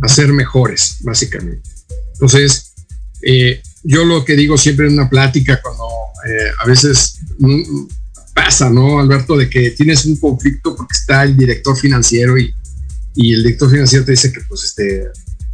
[0.00, 1.68] a ser mejores, básicamente.
[2.12, 2.74] Entonces,
[3.22, 5.84] eh, yo lo que digo siempre en una plática, cuando
[6.26, 7.20] eh, a veces
[8.34, 9.36] pasa, ¿no, Alberto?
[9.36, 12.54] De que tienes un conflicto porque está el director financiero y,
[13.16, 15.04] el director financiero te dice que pues este,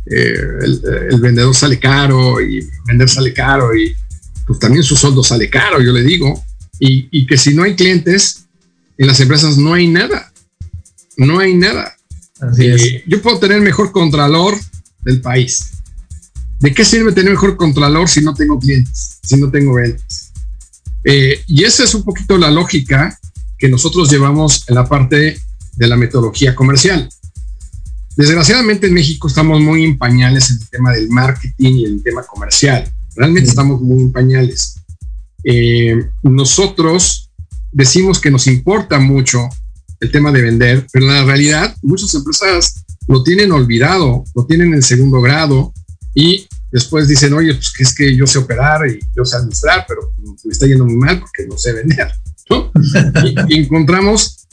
[0.07, 3.95] eh, el, vendedor sale caro y vender sale caro y
[4.47, 6.43] pues también su sueldo sale caro, yo le digo,
[6.79, 8.47] y, y que si no hay clientes,
[8.97, 10.31] en las empresas no hay nada
[11.21, 11.97] no hay nada.
[12.59, 14.55] Eh, yo puedo tener mejor contralor
[15.03, 15.73] del país.
[16.61, 20.33] ¿De qué sirve tener mejor contralor si no tengo clientes, si no tengo ventas?
[21.05, 23.19] Eh, y esa es un poquito la lógica
[23.59, 25.39] que nosotros llevamos en la parte
[25.77, 27.09] de la metodología comercial.
[28.15, 32.23] Desgraciadamente en México estamos muy en pañales en el tema del marketing y el tema
[32.25, 32.91] comercial.
[33.17, 34.75] Realmente estamos muy en pañales.
[35.45, 37.31] Eh, nosotros
[37.73, 39.49] decimos que nos importa mucho
[40.01, 44.75] el tema de vender, pero en la realidad muchas empresas lo tienen olvidado, lo tienen
[44.75, 45.73] en segundo grado
[46.15, 49.85] y después dicen, oye, pues que es que yo sé operar y yo sé administrar,
[49.89, 50.13] pero
[50.45, 52.11] me está yendo muy mal porque no sé vender.
[53.49, 54.47] y, encontramos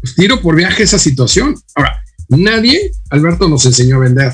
[0.00, 1.54] pues, tiro por viaje esa situación.
[1.74, 4.32] Ahora, nadie, Alberto, nos enseñó a vender.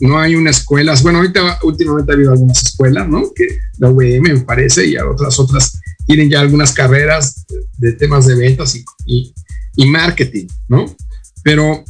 [0.00, 3.32] No hay una escuela, bueno, ahorita últimamente ha habido algunas escuelas, ¿no?
[3.34, 7.44] Que la UVM me parece y otras otras tienen ya algunas carreras
[7.76, 9.34] de, temas de ventas y,
[9.76, 10.94] y, marketing, ¿no?
[11.42, 11.84] Pero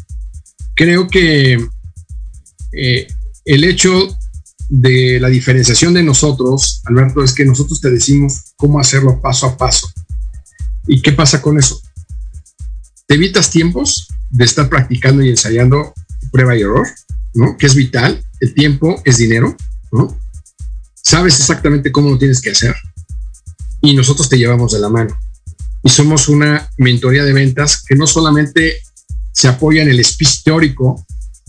[0.75, 1.59] creo que
[2.73, 3.07] eh,
[3.45, 4.09] el hecho
[4.69, 9.57] de la diferenciación de nosotros, Alberto, es que nosotros te decimos cómo hacerlo paso a
[9.57, 9.91] paso.
[10.87, 11.81] ¿Y qué pasa con eso?
[13.07, 15.95] Te evitas tiempos de estar practicando y ensayando
[16.31, 16.87] prueba y error,
[17.35, 17.57] ¿no?
[17.57, 18.23] Que es vital.
[18.41, 19.57] El tiempo es dinero,
[19.91, 20.19] ¿no?
[20.95, 22.75] Sabes exactamente cómo lo tienes que hacer
[23.81, 25.19] y nosotros te llevamos de la mano.
[25.83, 28.83] Y somos una mentoría de ventas que no solamente
[29.33, 31.05] se apoya en el speech teórico,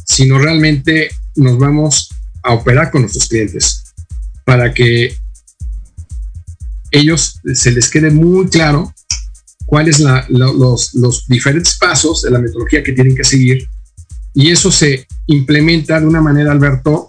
[0.05, 2.08] sino realmente nos vamos
[2.49, 3.83] a operar con nuestros clientes
[4.43, 5.15] para que
[6.91, 8.91] ellos se les quede muy claro
[9.67, 13.69] cuáles son los, los diferentes pasos de la metodología que tienen que seguir
[14.33, 17.07] y eso se implementa de una manera, Alberto,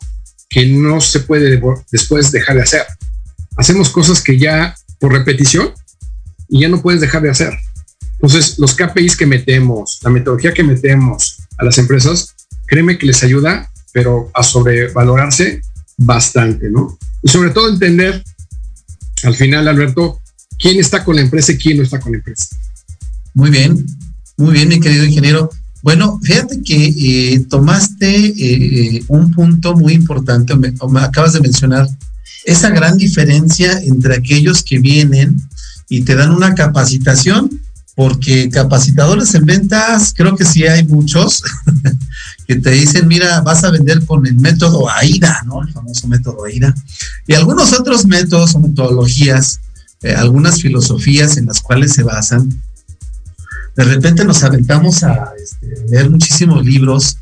[0.48, 1.60] que no se puede
[1.90, 2.82] después dejar de hacer.
[3.56, 5.72] Hacemos cosas que ya por repetición
[6.48, 7.54] y ya no puedes dejar de hacer.
[8.14, 12.34] Entonces, los KPIs que metemos, la metodología que metemos a las empresas,
[12.66, 15.62] créeme que les ayuda pero a sobrevalorarse
[15.96, 16.98] bastante, ¿no?
[17.22, 18.22] Y sobre todo entender,
[19.22, 20.20] al final, Alberto,
[20.58, 22.56] quién está con la empresa y quién no está con la empresa.
[23.34, 23.84] Muy bien,
[24.36, 25.50] muy bien, mi querido ingeniero.
[25.82, 30.54] Bueno, fíjate que eh, tomaste eh, un punto muy importante,
[30.96, 31.88] acabas de mencionar
[32.44, 35.40] esa gran diferencia entre aquellos que vienen
[35.88, 37.50] y te dan una capacitación
[37.94, 41.42] porque capacitadores en ventas, creo que sí hay muchos
[42.50, 45.62] que te dicen, mira, vas a vender con el método AIDA, ¿no?
[45.62, 46.74] El famoso método AIDA.
[47.28, 49.60] Y algunos otros métodos o metodologías,
[50.02, 52.60] eh, algunas filosofías en las cuales se basan.
[53.76, 57.18] De repente nos aventamos a este, leer muchísimos libros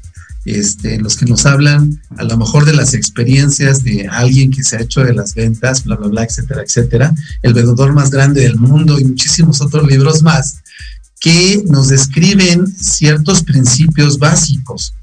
[0.46, 4.78] este, los que nos hablan a lo mejor de las experiencias de alguien que se
[4.78, 8.56] ha hecho de las ventas, bla, bla, bla, etcétera, etcétera, el vendedor más grande del
[8.56, 10.60] mundo y muchísimos otros libros más
[11.20, 14.94] que nos describen ciertos principios básicos.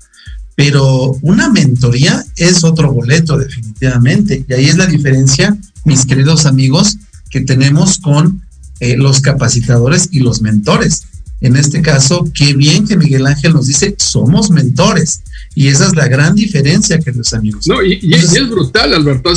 [0.56, 4.46] Pero una mentoría es otro boleto definitivamente.
[4.48, 6.98] Y ahí es la diferencia, mis queridos amigos,
[7.30, 8.42] que tenemos con
[8.80, 11.04] eh, los capacitadores y los mentores.
[11.42, 15.22] En este caso, qué bien que Miguel Ángel nos dice, somos mentores.
[15.54, 17.68] Y esa es la gran diferencia, queridos amigos.
[17.68, 19.34] No, y, es, brutal, Alberto.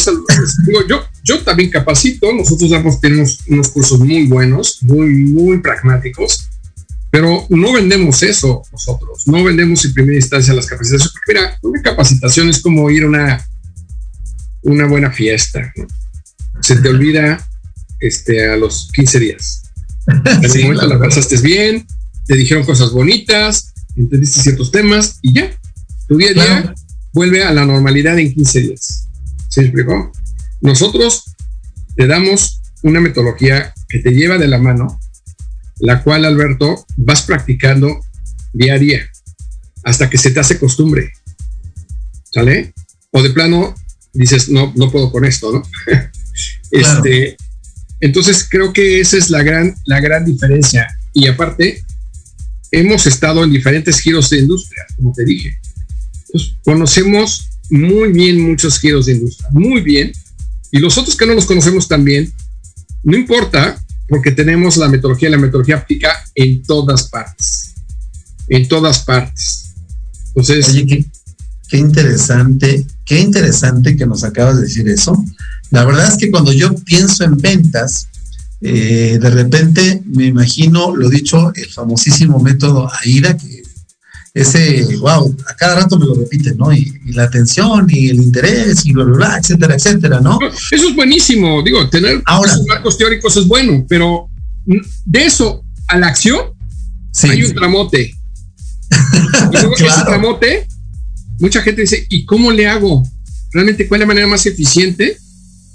[0.89, 6.48] yo, yo también capacito, nosotros damos, tenemos unos cursos muy buenos, muy, muy pragmáticos
[7.11, 11.15] pero no vendemos eso nosotros, no vendemos en primera instancia las capacitaciones.
[11.27, 13.49] Mira, una capacitación es como ir a una,
[14.63, 15.73] una buena fiesta.
[16.61, 17.47] Se te olvida
[18.01, 19.63] este, a los 15 días.
[20.07, 21.87] En el momento la pasaste bien,
[22.27, 25.51] te dijeron cosas bonitas, entendiste ciertos temas y ya.
[26.09, 26.75] Tu día a día
[27.13, 29.09] vuelve a la normalidad en 15 días.
[29.49, 30.13] ¿Se explicó?
[30.61, 31.25] Nosotros
[31.97, 34.99] te damos una metodología que te lleva de la mano
[35.81, 38.01] la cual, Alberto, vas practicando
[38.53, 39.11] día a día
[39.85, 41.13] hasta que se te hace costumbre.
[42.33, 42.73] ¿Sale?
[43.11, 43.75] O de plano
[44.13, 45.63] dices, no, no puedo con esto, ¿no?
[46.71, 47.37] este,
[48.01, 50.87] entonces creo que esa es la gran, la gran diferencia.
[51.13, 51.83] Y aparte,
[52.71, 55.59] hemos estado en diferentes giros de industria, como te dije.
[56.65, 60.13] conocemos muy bien muchos giros de industria, muy bien.
[60.71, 62.33] Y los otros que no los conocemos también,
[63.03, 67.75] no importa, porque tenemos la metodología, la metodología aplica en todas partes,
[68.49, 69.75] en todas partes.
[70.29, 71.07] Entonces, Oye,
[71.69, 75.23] qué, interesante, qué interesante que nos acabas de decir eso.
[75.71, 78.09] La verdad es que cuando yo pienso en ventas,
[78.61, 83.58] eh, de repente me imagino, lo dicho, el famosísimo método AIDA, que
[84.35, 86.73] ese, wow, a cada rato me lo repiten, ¿no?
[86.73, 90.39] Y, la atención y el interés y bla, bla, bla, etcétera, etcétera, ¿no?
[90.71, 94.29] Eso es buenísimo, digo, tener Ahora, marcos teóricos es bueno, pero
[94.67, 96.41] de eso a la acción
[97.23, 98.15] hay un tramote.
[99.51, 100.69] Y luego ese tramote,
[101.41, 103.03] mucha gente dice, ¿y cómo le hago?
[103.53, 105.17] Realmente, ¿cuál es la manera más eficiente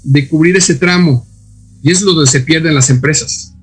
[0.04, 1.26] de cubrir ese tramo?
[1.82, 3.54] Y es lo donde se pierden las empresas.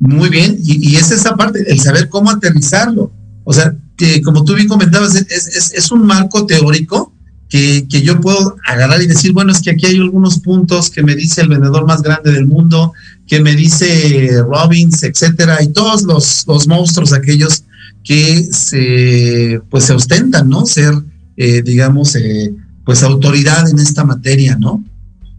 [0.00, 3.12] Muy bien, y, y es esa parte, el saber cómo aterrizarlo.
[3.44, 7.12] O sea, que, como tú bien comentabas, es, es, un marco teórico
[7.50, 11.02] que, que, yo puedo agarrar y decir, bueno, es que aquí hay algunos puntos que
[11.02, 12.94] me dice el vendedor más grande del mundo,
[13.26, 17.64] que me dice Robbins, etcétera, y todos los, los monstruos aquellos
[18.02, 20.64] que se, pues se ostentan, ¿no?
[20.64, 20.94] Ser,
[21.36, 22.54] eh, digamos, eh,
[22.86, 24.82] pues autoridad en esta materia, ¿no?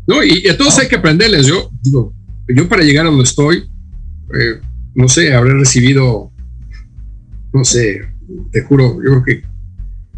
[0.05, 1.47] No, y, todos hay que aprenderles.
[1.47, 2.13] Yo digo,
[2.47, 3.63] yo para llegar a donde estoy,
[4.39, 4.61] eh,
[4.93, 6.31] no sé, habré recibido,
[7.53, 8.01] no sé,
[8.51, 9.43] te juro, yo creo que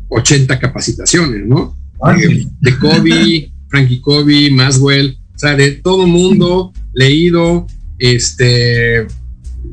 [0.09, 1.77] 80 capacitaciones, ¿no?
[2.59, 7.65] de Kobe, Frankie Kobe, Maswell, o sea, de todo mundo, leído,
[7.97, 9.07] este,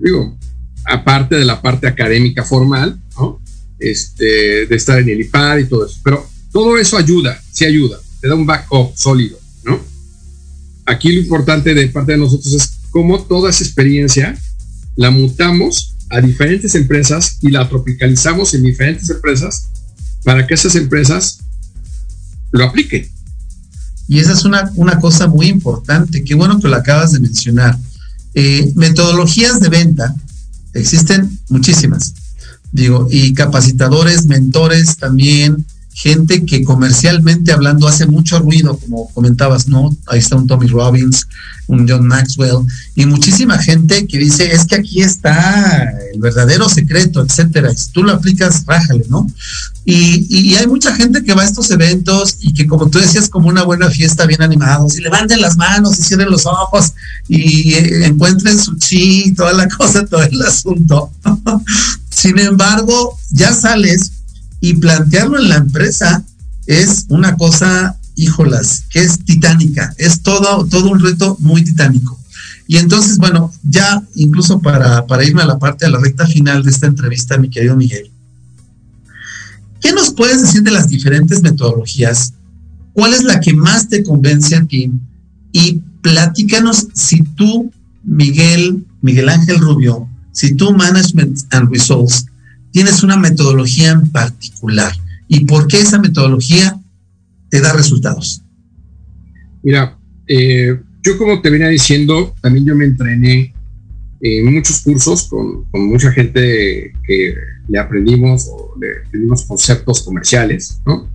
[0.03, 0.39] digo,
[0.87, 3.41] aparte de la parte académica formal, ¿no?
[3.79, 5.99] Este, de estar en el IPAD y todo eso.
[6.05, 9.81] Pero todo eso ayuda, sí ayuda, te da un backup sólido, ¿no?
[10.87, 14.39] Aquí lo importante de parte de nosotros es cómo toda esa experiencia
[14.97, 19.69] la mutamos a diferentes empresas y la tropicalizamos en diferentes empresas
[20.25, 21.39] para que esas empresas
[22.51, 23.09] lo apliquen.
[24.09, 27.79] Y esa es una, una cosa muy importante, qué bueno que lo acabas de mencionar.
[28.35, 30.15] Eh, metodologías de venta
[30.75, 32.15] existen muchísimas,
[32.73, 39.95] digo, y capacitadores, mentores también, gente que comercialmente hablando hace mucho ruido, como comentabas, ¿no?
[40.07, 41.27] Ahí está un Tommy Robbins,
[41.67, 47.23] un John Maxwell, y muchísima gente que dice, es que aquí está el verdadero secreto,
[47.23, 47.75] etcétera.
[47.75, 49.27] Si tú lo aplicas, rájale, ¿no?
[49.85, 53.49] Y, hay mucha gente que va a estos eventos y que, como tú decías, como
[53.49, 56.93] una buena fiesta, bien animados, y levanten las manos y cierren los ojos
[57.29, 61.11] y eh, encuentren su chi, toda la cosa, todo el asunto.
[62.11, 64.13] Sin embargo, ya sales
[64.61, 66.25] y plantearlo en la empresa
[66.67, 72.19] es una cosa, híjolas, que es titánica, es todo, todo un reto muy titánico.
[72.67, 76.63] Y entonces, bueno, ya incluso para, para irme a la parte, a la recta final
[76.63, 78.11] de esta entrevista, mi querido Miguel,
[79.81, 82.35] ¿qué nos puedes decir de las diferentes metodologías?
[82.93, 84.93] ¿Cuál es la que más te convence a ti?
[85.53, 87.73] Y platícanos si tú,
[88.05, 92.27] Miguel, Miguel Ángel Rubio, si tú Management and Results
[92.71, 94.93] tienes una metodología en particular
[95.29, 96.79] y por qué esa metodología
[97.49, 98.43] te da resultados.
[99.63, 103.55] Mira, eh, yo como te venía diciendo, también yo me entrené
[104.21, 107.35] en muchos cursos con, mucha gente que
[107.69, 111.09] le aprendimos o le aprendimos conceptos comerciales, ¿no?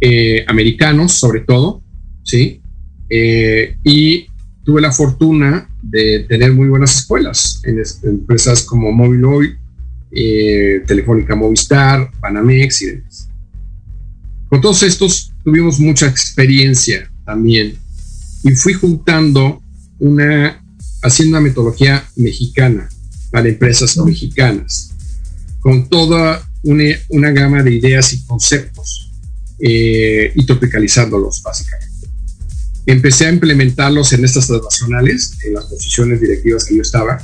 [0.00, 1.82] Eh, americanos sobre todo,
[2.22, 2.60] ¿sí?
[3.08, 4.26] Eh, y
[4.64, 9.56] tuve la fortuna de tener muy buenas escuelas en, empresas como Mobile
[10.14, 13.28] eh, Telefónica Movistar, Panamex y demás.
[14.48, 17.76] Con todos estos tuvimos mucha experiencia también
[18.44, 19.62] y fui juntando
[19.98, 20.62] una,
[21.02, 22.88] haciendo una metodología mexicana
[23.30, 24.92] para empresas mexicanas,
[25.60, 29.10] con toda una, gama de ideas y conceptos
[29.58, 32.08] eh, y tropicalizándolos básicamente.
[32.86, 37.18] Empecé a implementarlos en estas transnacionales, en las posiciones directivas que yo estaba,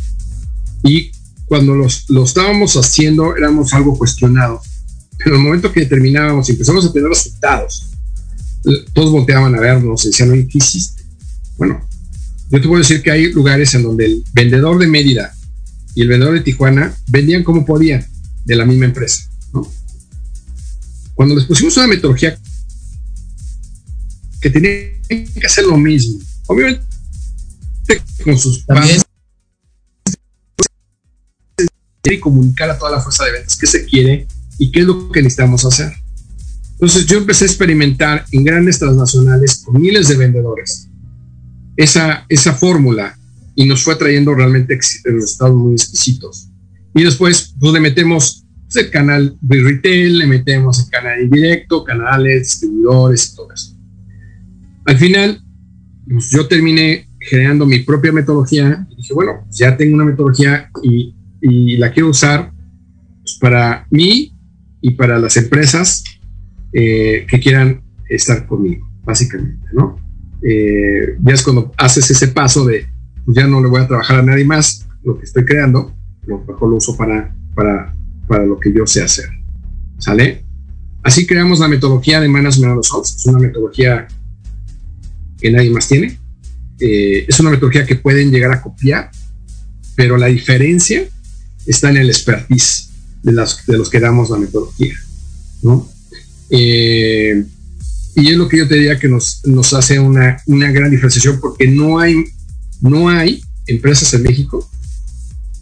[0.83, 1.13] y
[1.51, 4.69] cuando lo estábamos haciendo éramos algo cuestionados.
[5.19, 7.91] Pero en el momento que terminábamos y empezamos a tener resultados,
[8.93, 11.03] todos volteaban a vernos y decían, oye, ¿qué hiciste?
[11.59, 11.85] Bueno,
[12.51, 15.35] yo te puedo decir que hay lugares en donde el vendedor de Mérida
[15.97, 18.07] y el vendedor de Tijuana vendían como podían
[18.45, 19.29] de la misma empresa.
[21.17, 22.39] Cuando les pusimos una metodología
[24.41, 24.71] que tenía
[25.09, 26.85] que hacer lo mismo, obviamente
[28.23, 28.65] con sus
[32.05, 34.27] y comunicar a toda la fuerza de ventas qué se quiere
[34.59, 35.93] y qué es lo que necesitamos hacer.
[36.73, 40.89] Entonces yo empecé a experimentar en grandes transnacionales con miles de vendedores
[41.77, 43.19] esa, esa fórmula
[43.55, 46.49] y nos fue trayendo realmente resultados muy exquisitos.
[46.95, 51.85] Y después pues, le metemos pues, el canal de retail, le metemos el canal indirecto,
[51.85, 53.77] canales, distribuidores y todo eso.
[54.87, 55.43] Al final,
[56.09, 61.15] pues, yo terminé generando mi propia metodología y dije, bueno, ya tengo una metodología y
[61.41, 62.53] y la quiero usar
[63.23, 64.35] pues, para mí
[64.81, 66.05] y para las empresas
[66.73, 69.99] eh, que quieran estar conmigo, básicamente, ¿no?
[70.43, 72.87] Eh, ya es cuando haces ese paso de,
[73.25, 75.95] pues ya no le voy a trabajar a nadie más lo que estoy creando,
[76.27, 77.95] lo mejor lo uso para, para,
[78.27, 79.27] para lo que yo sé hacer,
[79.99, 80.45] ¿sale?
[81.03, 84.07] Así creamos la metodología de Management Results, es una metodología
[85.39, 86.19] que nadie más tiene,
[86.79, 89.11] eh, es una metodología que pueden llegar a copiar,
[89.95, 91.05] pero la diferencia
[91.67, 92.89] está en el expertise
[93.23, 94.95] de, las, de los que damos la metodología,
[95.63, 95.89] ¿no?
[96.51, 97.45] Eh,
[98.17, 101.39] y es lo que yo te diría que nos, nos hace una, una, gran diferenciación
[101.41, 102.25] porque no hay,
[102.81, 104.69] no hay empresas en México,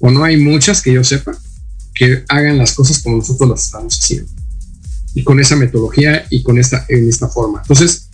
[0.01, 1.37] o no hay muchas que yo sepa,
[1.95, 4.31] que hagan las cosas como nosotros las estamos haciendo.
[5.15, 7.61] Y con esa metodología y con esta, en esta forma.
[7.63, 8.09] Entonces,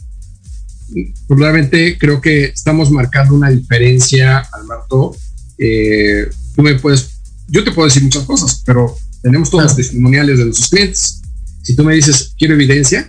[1.26, 5.16] probablemente creo que estamos marcando una diferencia, Alberto.
[5.58, 7.13] Eh, tú me puedes,
[7.48, 11.22] yo te puedo decir muchas cosas, pero tenemos todos los testimoniales de nuestros clientes.
[11.62, 13.08] Si tú me dices, quiero evidencia,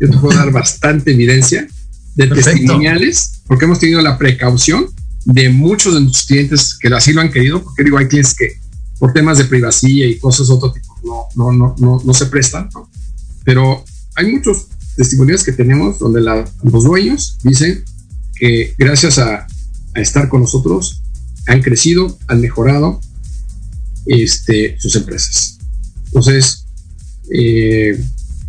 [0.00, 1.66] yo te puedo dar bastante evidencia
[2.14, 4.86] de testimoniales, porque hemos tenido la precaución
[5.24, 8.60] de muchos de nuestros clientes que así lo han querido, porque digo, hay clientes que
[8.98, 12.26] por temas de privacidad y cosas de otro tipo no, no, no, no, no se
[12.26, 12.68] prestan,
[13.44, 13.84] pero
[14.16, 14.66] hay muchos
[14.96, 17.84] testimonios que tenemos donde los dueños dicen
[18.34, 19.46] que gracias a,
[19.94, 21.02] estar con nosotros
[21.48, 23.00] han crecido, han mejorado
[24.08, 25.58] este, sus empresas.
[26.06, 26.64] Entonces,
[27.30, 28.02] eh,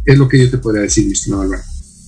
[0.05, 1.51] es lo que yo te podría decir, mi estimado.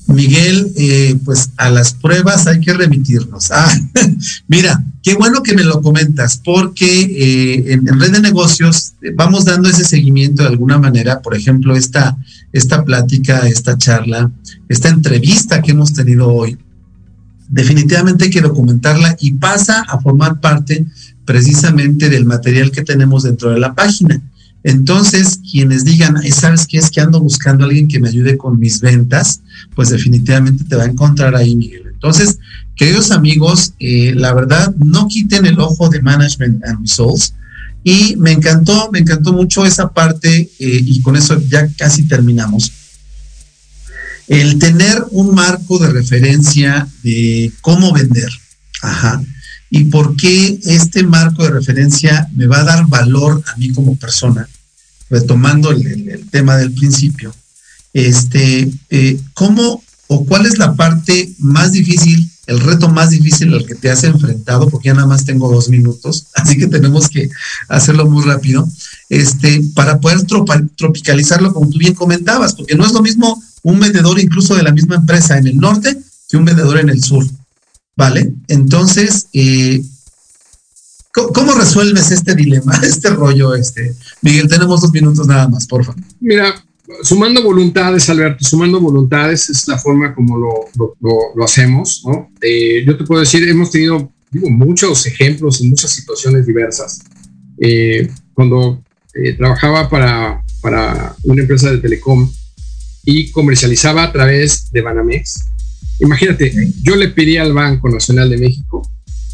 [0.08, 3.52] Miguel, eh, pues a las pruebas hay que remitirnos.
[3.52, 3.72] Ah,
[4.48, 9.46] mira, qué bueno que me lo comentas, porque eh, en, red de negocios eh, vamos
[9.46, 11.22] dando ese seguimiento de alguna manera.
[11.22, 12.18] Por ejemplo, esta,
[12.52, 14.32] esta plática, esta charla,
[14.70, 16.58] esta entrevista que hemos tenido hoy,
[17.50, 20.86] definitivamente hay que documentarla y pasa a formar parte
[21.26, 24.22] precisamente del material que tenemos dentro de la página.
[24.64, 26.78] Entonces, quienes digan, ¿sabes qué?
[26.78, 29.42] Es que ando buscando a alguien que me ayude con mis ventas,
[29.76, 31.84] pues definitivamente te va a encontrar ahí, Miguel.
[31.92, 32.38] Entonces,
[32.76, 37.34] queridos amigos, eh, la verdad, no quiten el ojo de Management and Results.
[37.84, 42.72] Y me encantó, me encantó mucho esa parte, eh, y con eso ya casi terminamos.
[44.28, 48.30] El tener un marco de referencia de cómo vender.
[48.84, 49.22] Ajá
[49.74, 53.96] y por qué este marco de referencia me va a dar valor a mí como
[53.96, 54.48] persona,
[55.10, 57.34] retomando el, tema del principio.
[57.94, 63.66] Este, eh, ¿Cómo o cuál es la parte más difícil, el reto más difícil al
[63.66, 64.68] que te has enfrentado?
[64.68, 67.30] Porque ya nada más tengo dos minutos, así que tenemos que
[67.70, 68.68] hacerlo muy rápido,
[69.08, 70.24] este, para poder
[70.76, 74.74] tropicalizarlo como tú bien comentabas, porque no es lo mismo un vendedor incluso de la
[74.74, 75.98] misma empresa en el norte
[76.28, 77.26] que un vendedor en el sur.
[77.96, 78.34] ¿Vale?
[78.48, 79.82] Entonces, eh,
[81.14, 83.56] ¿cómo, resuelves este dilema, este rollo?
[83.56, 83.94] Este?
[84.22, 86.02] Miguel, tenemos dos minutos nada más, por favor.
[86.20, 86.56] Mira,
[87.04, 92.32] sumando voluntades, Alberto, sumando voluntades es la forma como lo, lo, hacemos, ¿no?
[92.42, 97.02] Eh, yo te puedo decir, hemos tenido muchos ejemplos en muchas situaciones diversas.
[97.60, 98.82] Eh, cuando
[99.38, 102.32] trabajaba para, para una empresa de telecom
[103.04, 105.52] y comercializaba a través de Banamex,
[106.02, 108.88] Imagínate, yo le pedí al Banco Nacional de México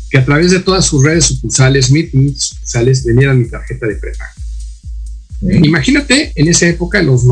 [0.09, 4.31] que a través de todas sus redes sucursales, mis sucursales, vendieran mi tarjeta de prepago.
[5.41, 7.23] Imagínate en esa época, en los,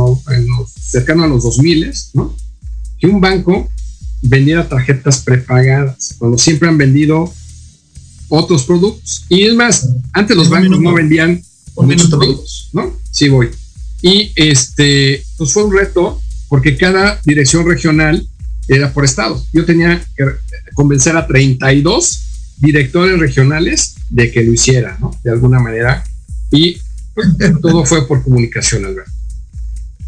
[0.79, 2.35] cercano a los 2000, ¿no?
[2.99, 3.69] Que un banco
[4.21, 7.31] vendiera tarjetas prepagadas, cuando siempre han vendido
[8.29, 9.25] otros productos.
[9.29, 11.41] Y es más, antes los bancos no vendían
[11.75, 12.97] muchos productos, ¿no?
[13.11, 13.49] Sí, voy.
[14.01, 18.27] Y este, pues fue un reto porque cada dirección regional
[18.67, 19.43] era por estado.
[19.53, 20.25] Yo tenía que
[20.73, 22.21] convencer a 32
[22.57, 25.17] directores regionales de que lo hiciera, ¿no?
[25.23, 26.03] De alguna manera.
[26.51, 26.77] Y
[27.61, 29.11] todo fue por comunicación, Alberto.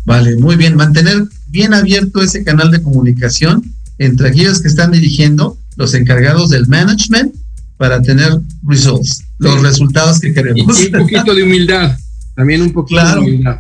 [0.06, 0.76] Vale, muy bien.
[0.76, 3.64] Mantener bien abierto ese canal de comunicación
[3.98, 7.36] entre aquellos que están dirigiendo, los encargados del management,
[7.78, 10.82] para tener results, los resultados que queremos.
[10.82, 11.98] Y, un poquito de humildad,
[12.36, 13.60] también un poquito de humildad.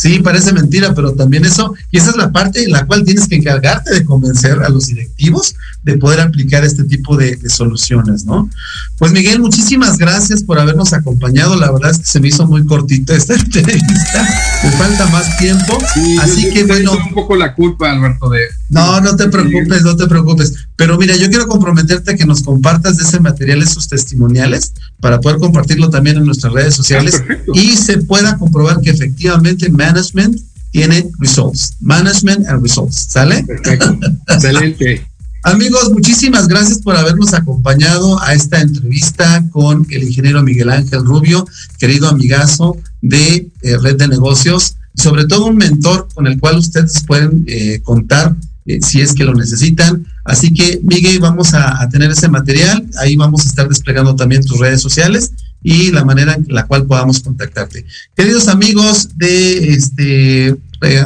[0.00, 3.28] Sí, parece mentira, pero también eso, y esa es la parte en la cual tienes
[3.28, 8.48] que encargarte de convencer a los directivos de poder aplicar este tipo de, soluciones, ¿no?
[8.96, 11.54] Pues Miguel, muchísimas gracias por habernos acompañado.
[11.56, 14.28] La verdad es que se me hizo muy cortita esta entrevista.
[14.64, 15.78] Me falta más tiempo.
[16.20, 16.92] así que bueno.
[16.92, 18.40] Un poco la culpa, Alberto, de.
[18.70, 20.54] No, no te preocupes, no te preocupes.
[20.76, 25.20] Pero mira, yo quiero comprometerte a que nos compartas de ese material, esos testimoniales, para
[25.20, 30.40] poder compartirlo también en nuestras redes sociales ah, y se pueda comprobar que efectivamente management
[30.70, 31.76] tiene results.
[31.80, 33.06] Management and results.
[33.08, 33.42] ¿Sale?
[33.44, 33.98] Perfecto.
[34.28, 35.06] Excelente.
[35.42, 41.46] Amigos, muchísimas gracias por habernos acompañado a esta entrevista con el ingeniero Miguel Ángel Rubio,
[41.78, 46.58] querido amigazo de eh, Red de Negocios, y sobre todo un mentor con el cual
[46.58, 48.36] ustedes pueden eh, contar
[48.66, 50.06] eh, si es que lo necesitan.
[50.24, 52.86] Así que, Miguel, vamos a, tener ese material.
[53.00, 55.32] Ahí vamos a estar desplegando también tus redes sociales
[55.62, 57.84] y la manera en la cual podamos contactarte.
[58.16, 61.04] Queridos amigos de este eh,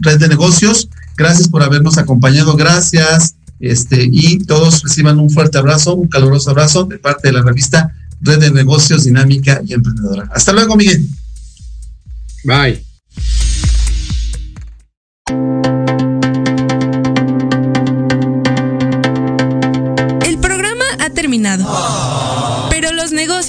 [0.00, 2.56] Red de Negocios, gracias por habernos acompañado.
[2.56, 3.34] Gracias.
[3.60, 7.92] Este, y todos reciban un fuerte abrazo, un caluroso abrazo de parte de la revista
[8.20, 10.30] Red de Negocios Dinámica y Emprendedora.
[10.32, 11.08] Hasta luego, Miguel.
[12.44, 12.87] Bye.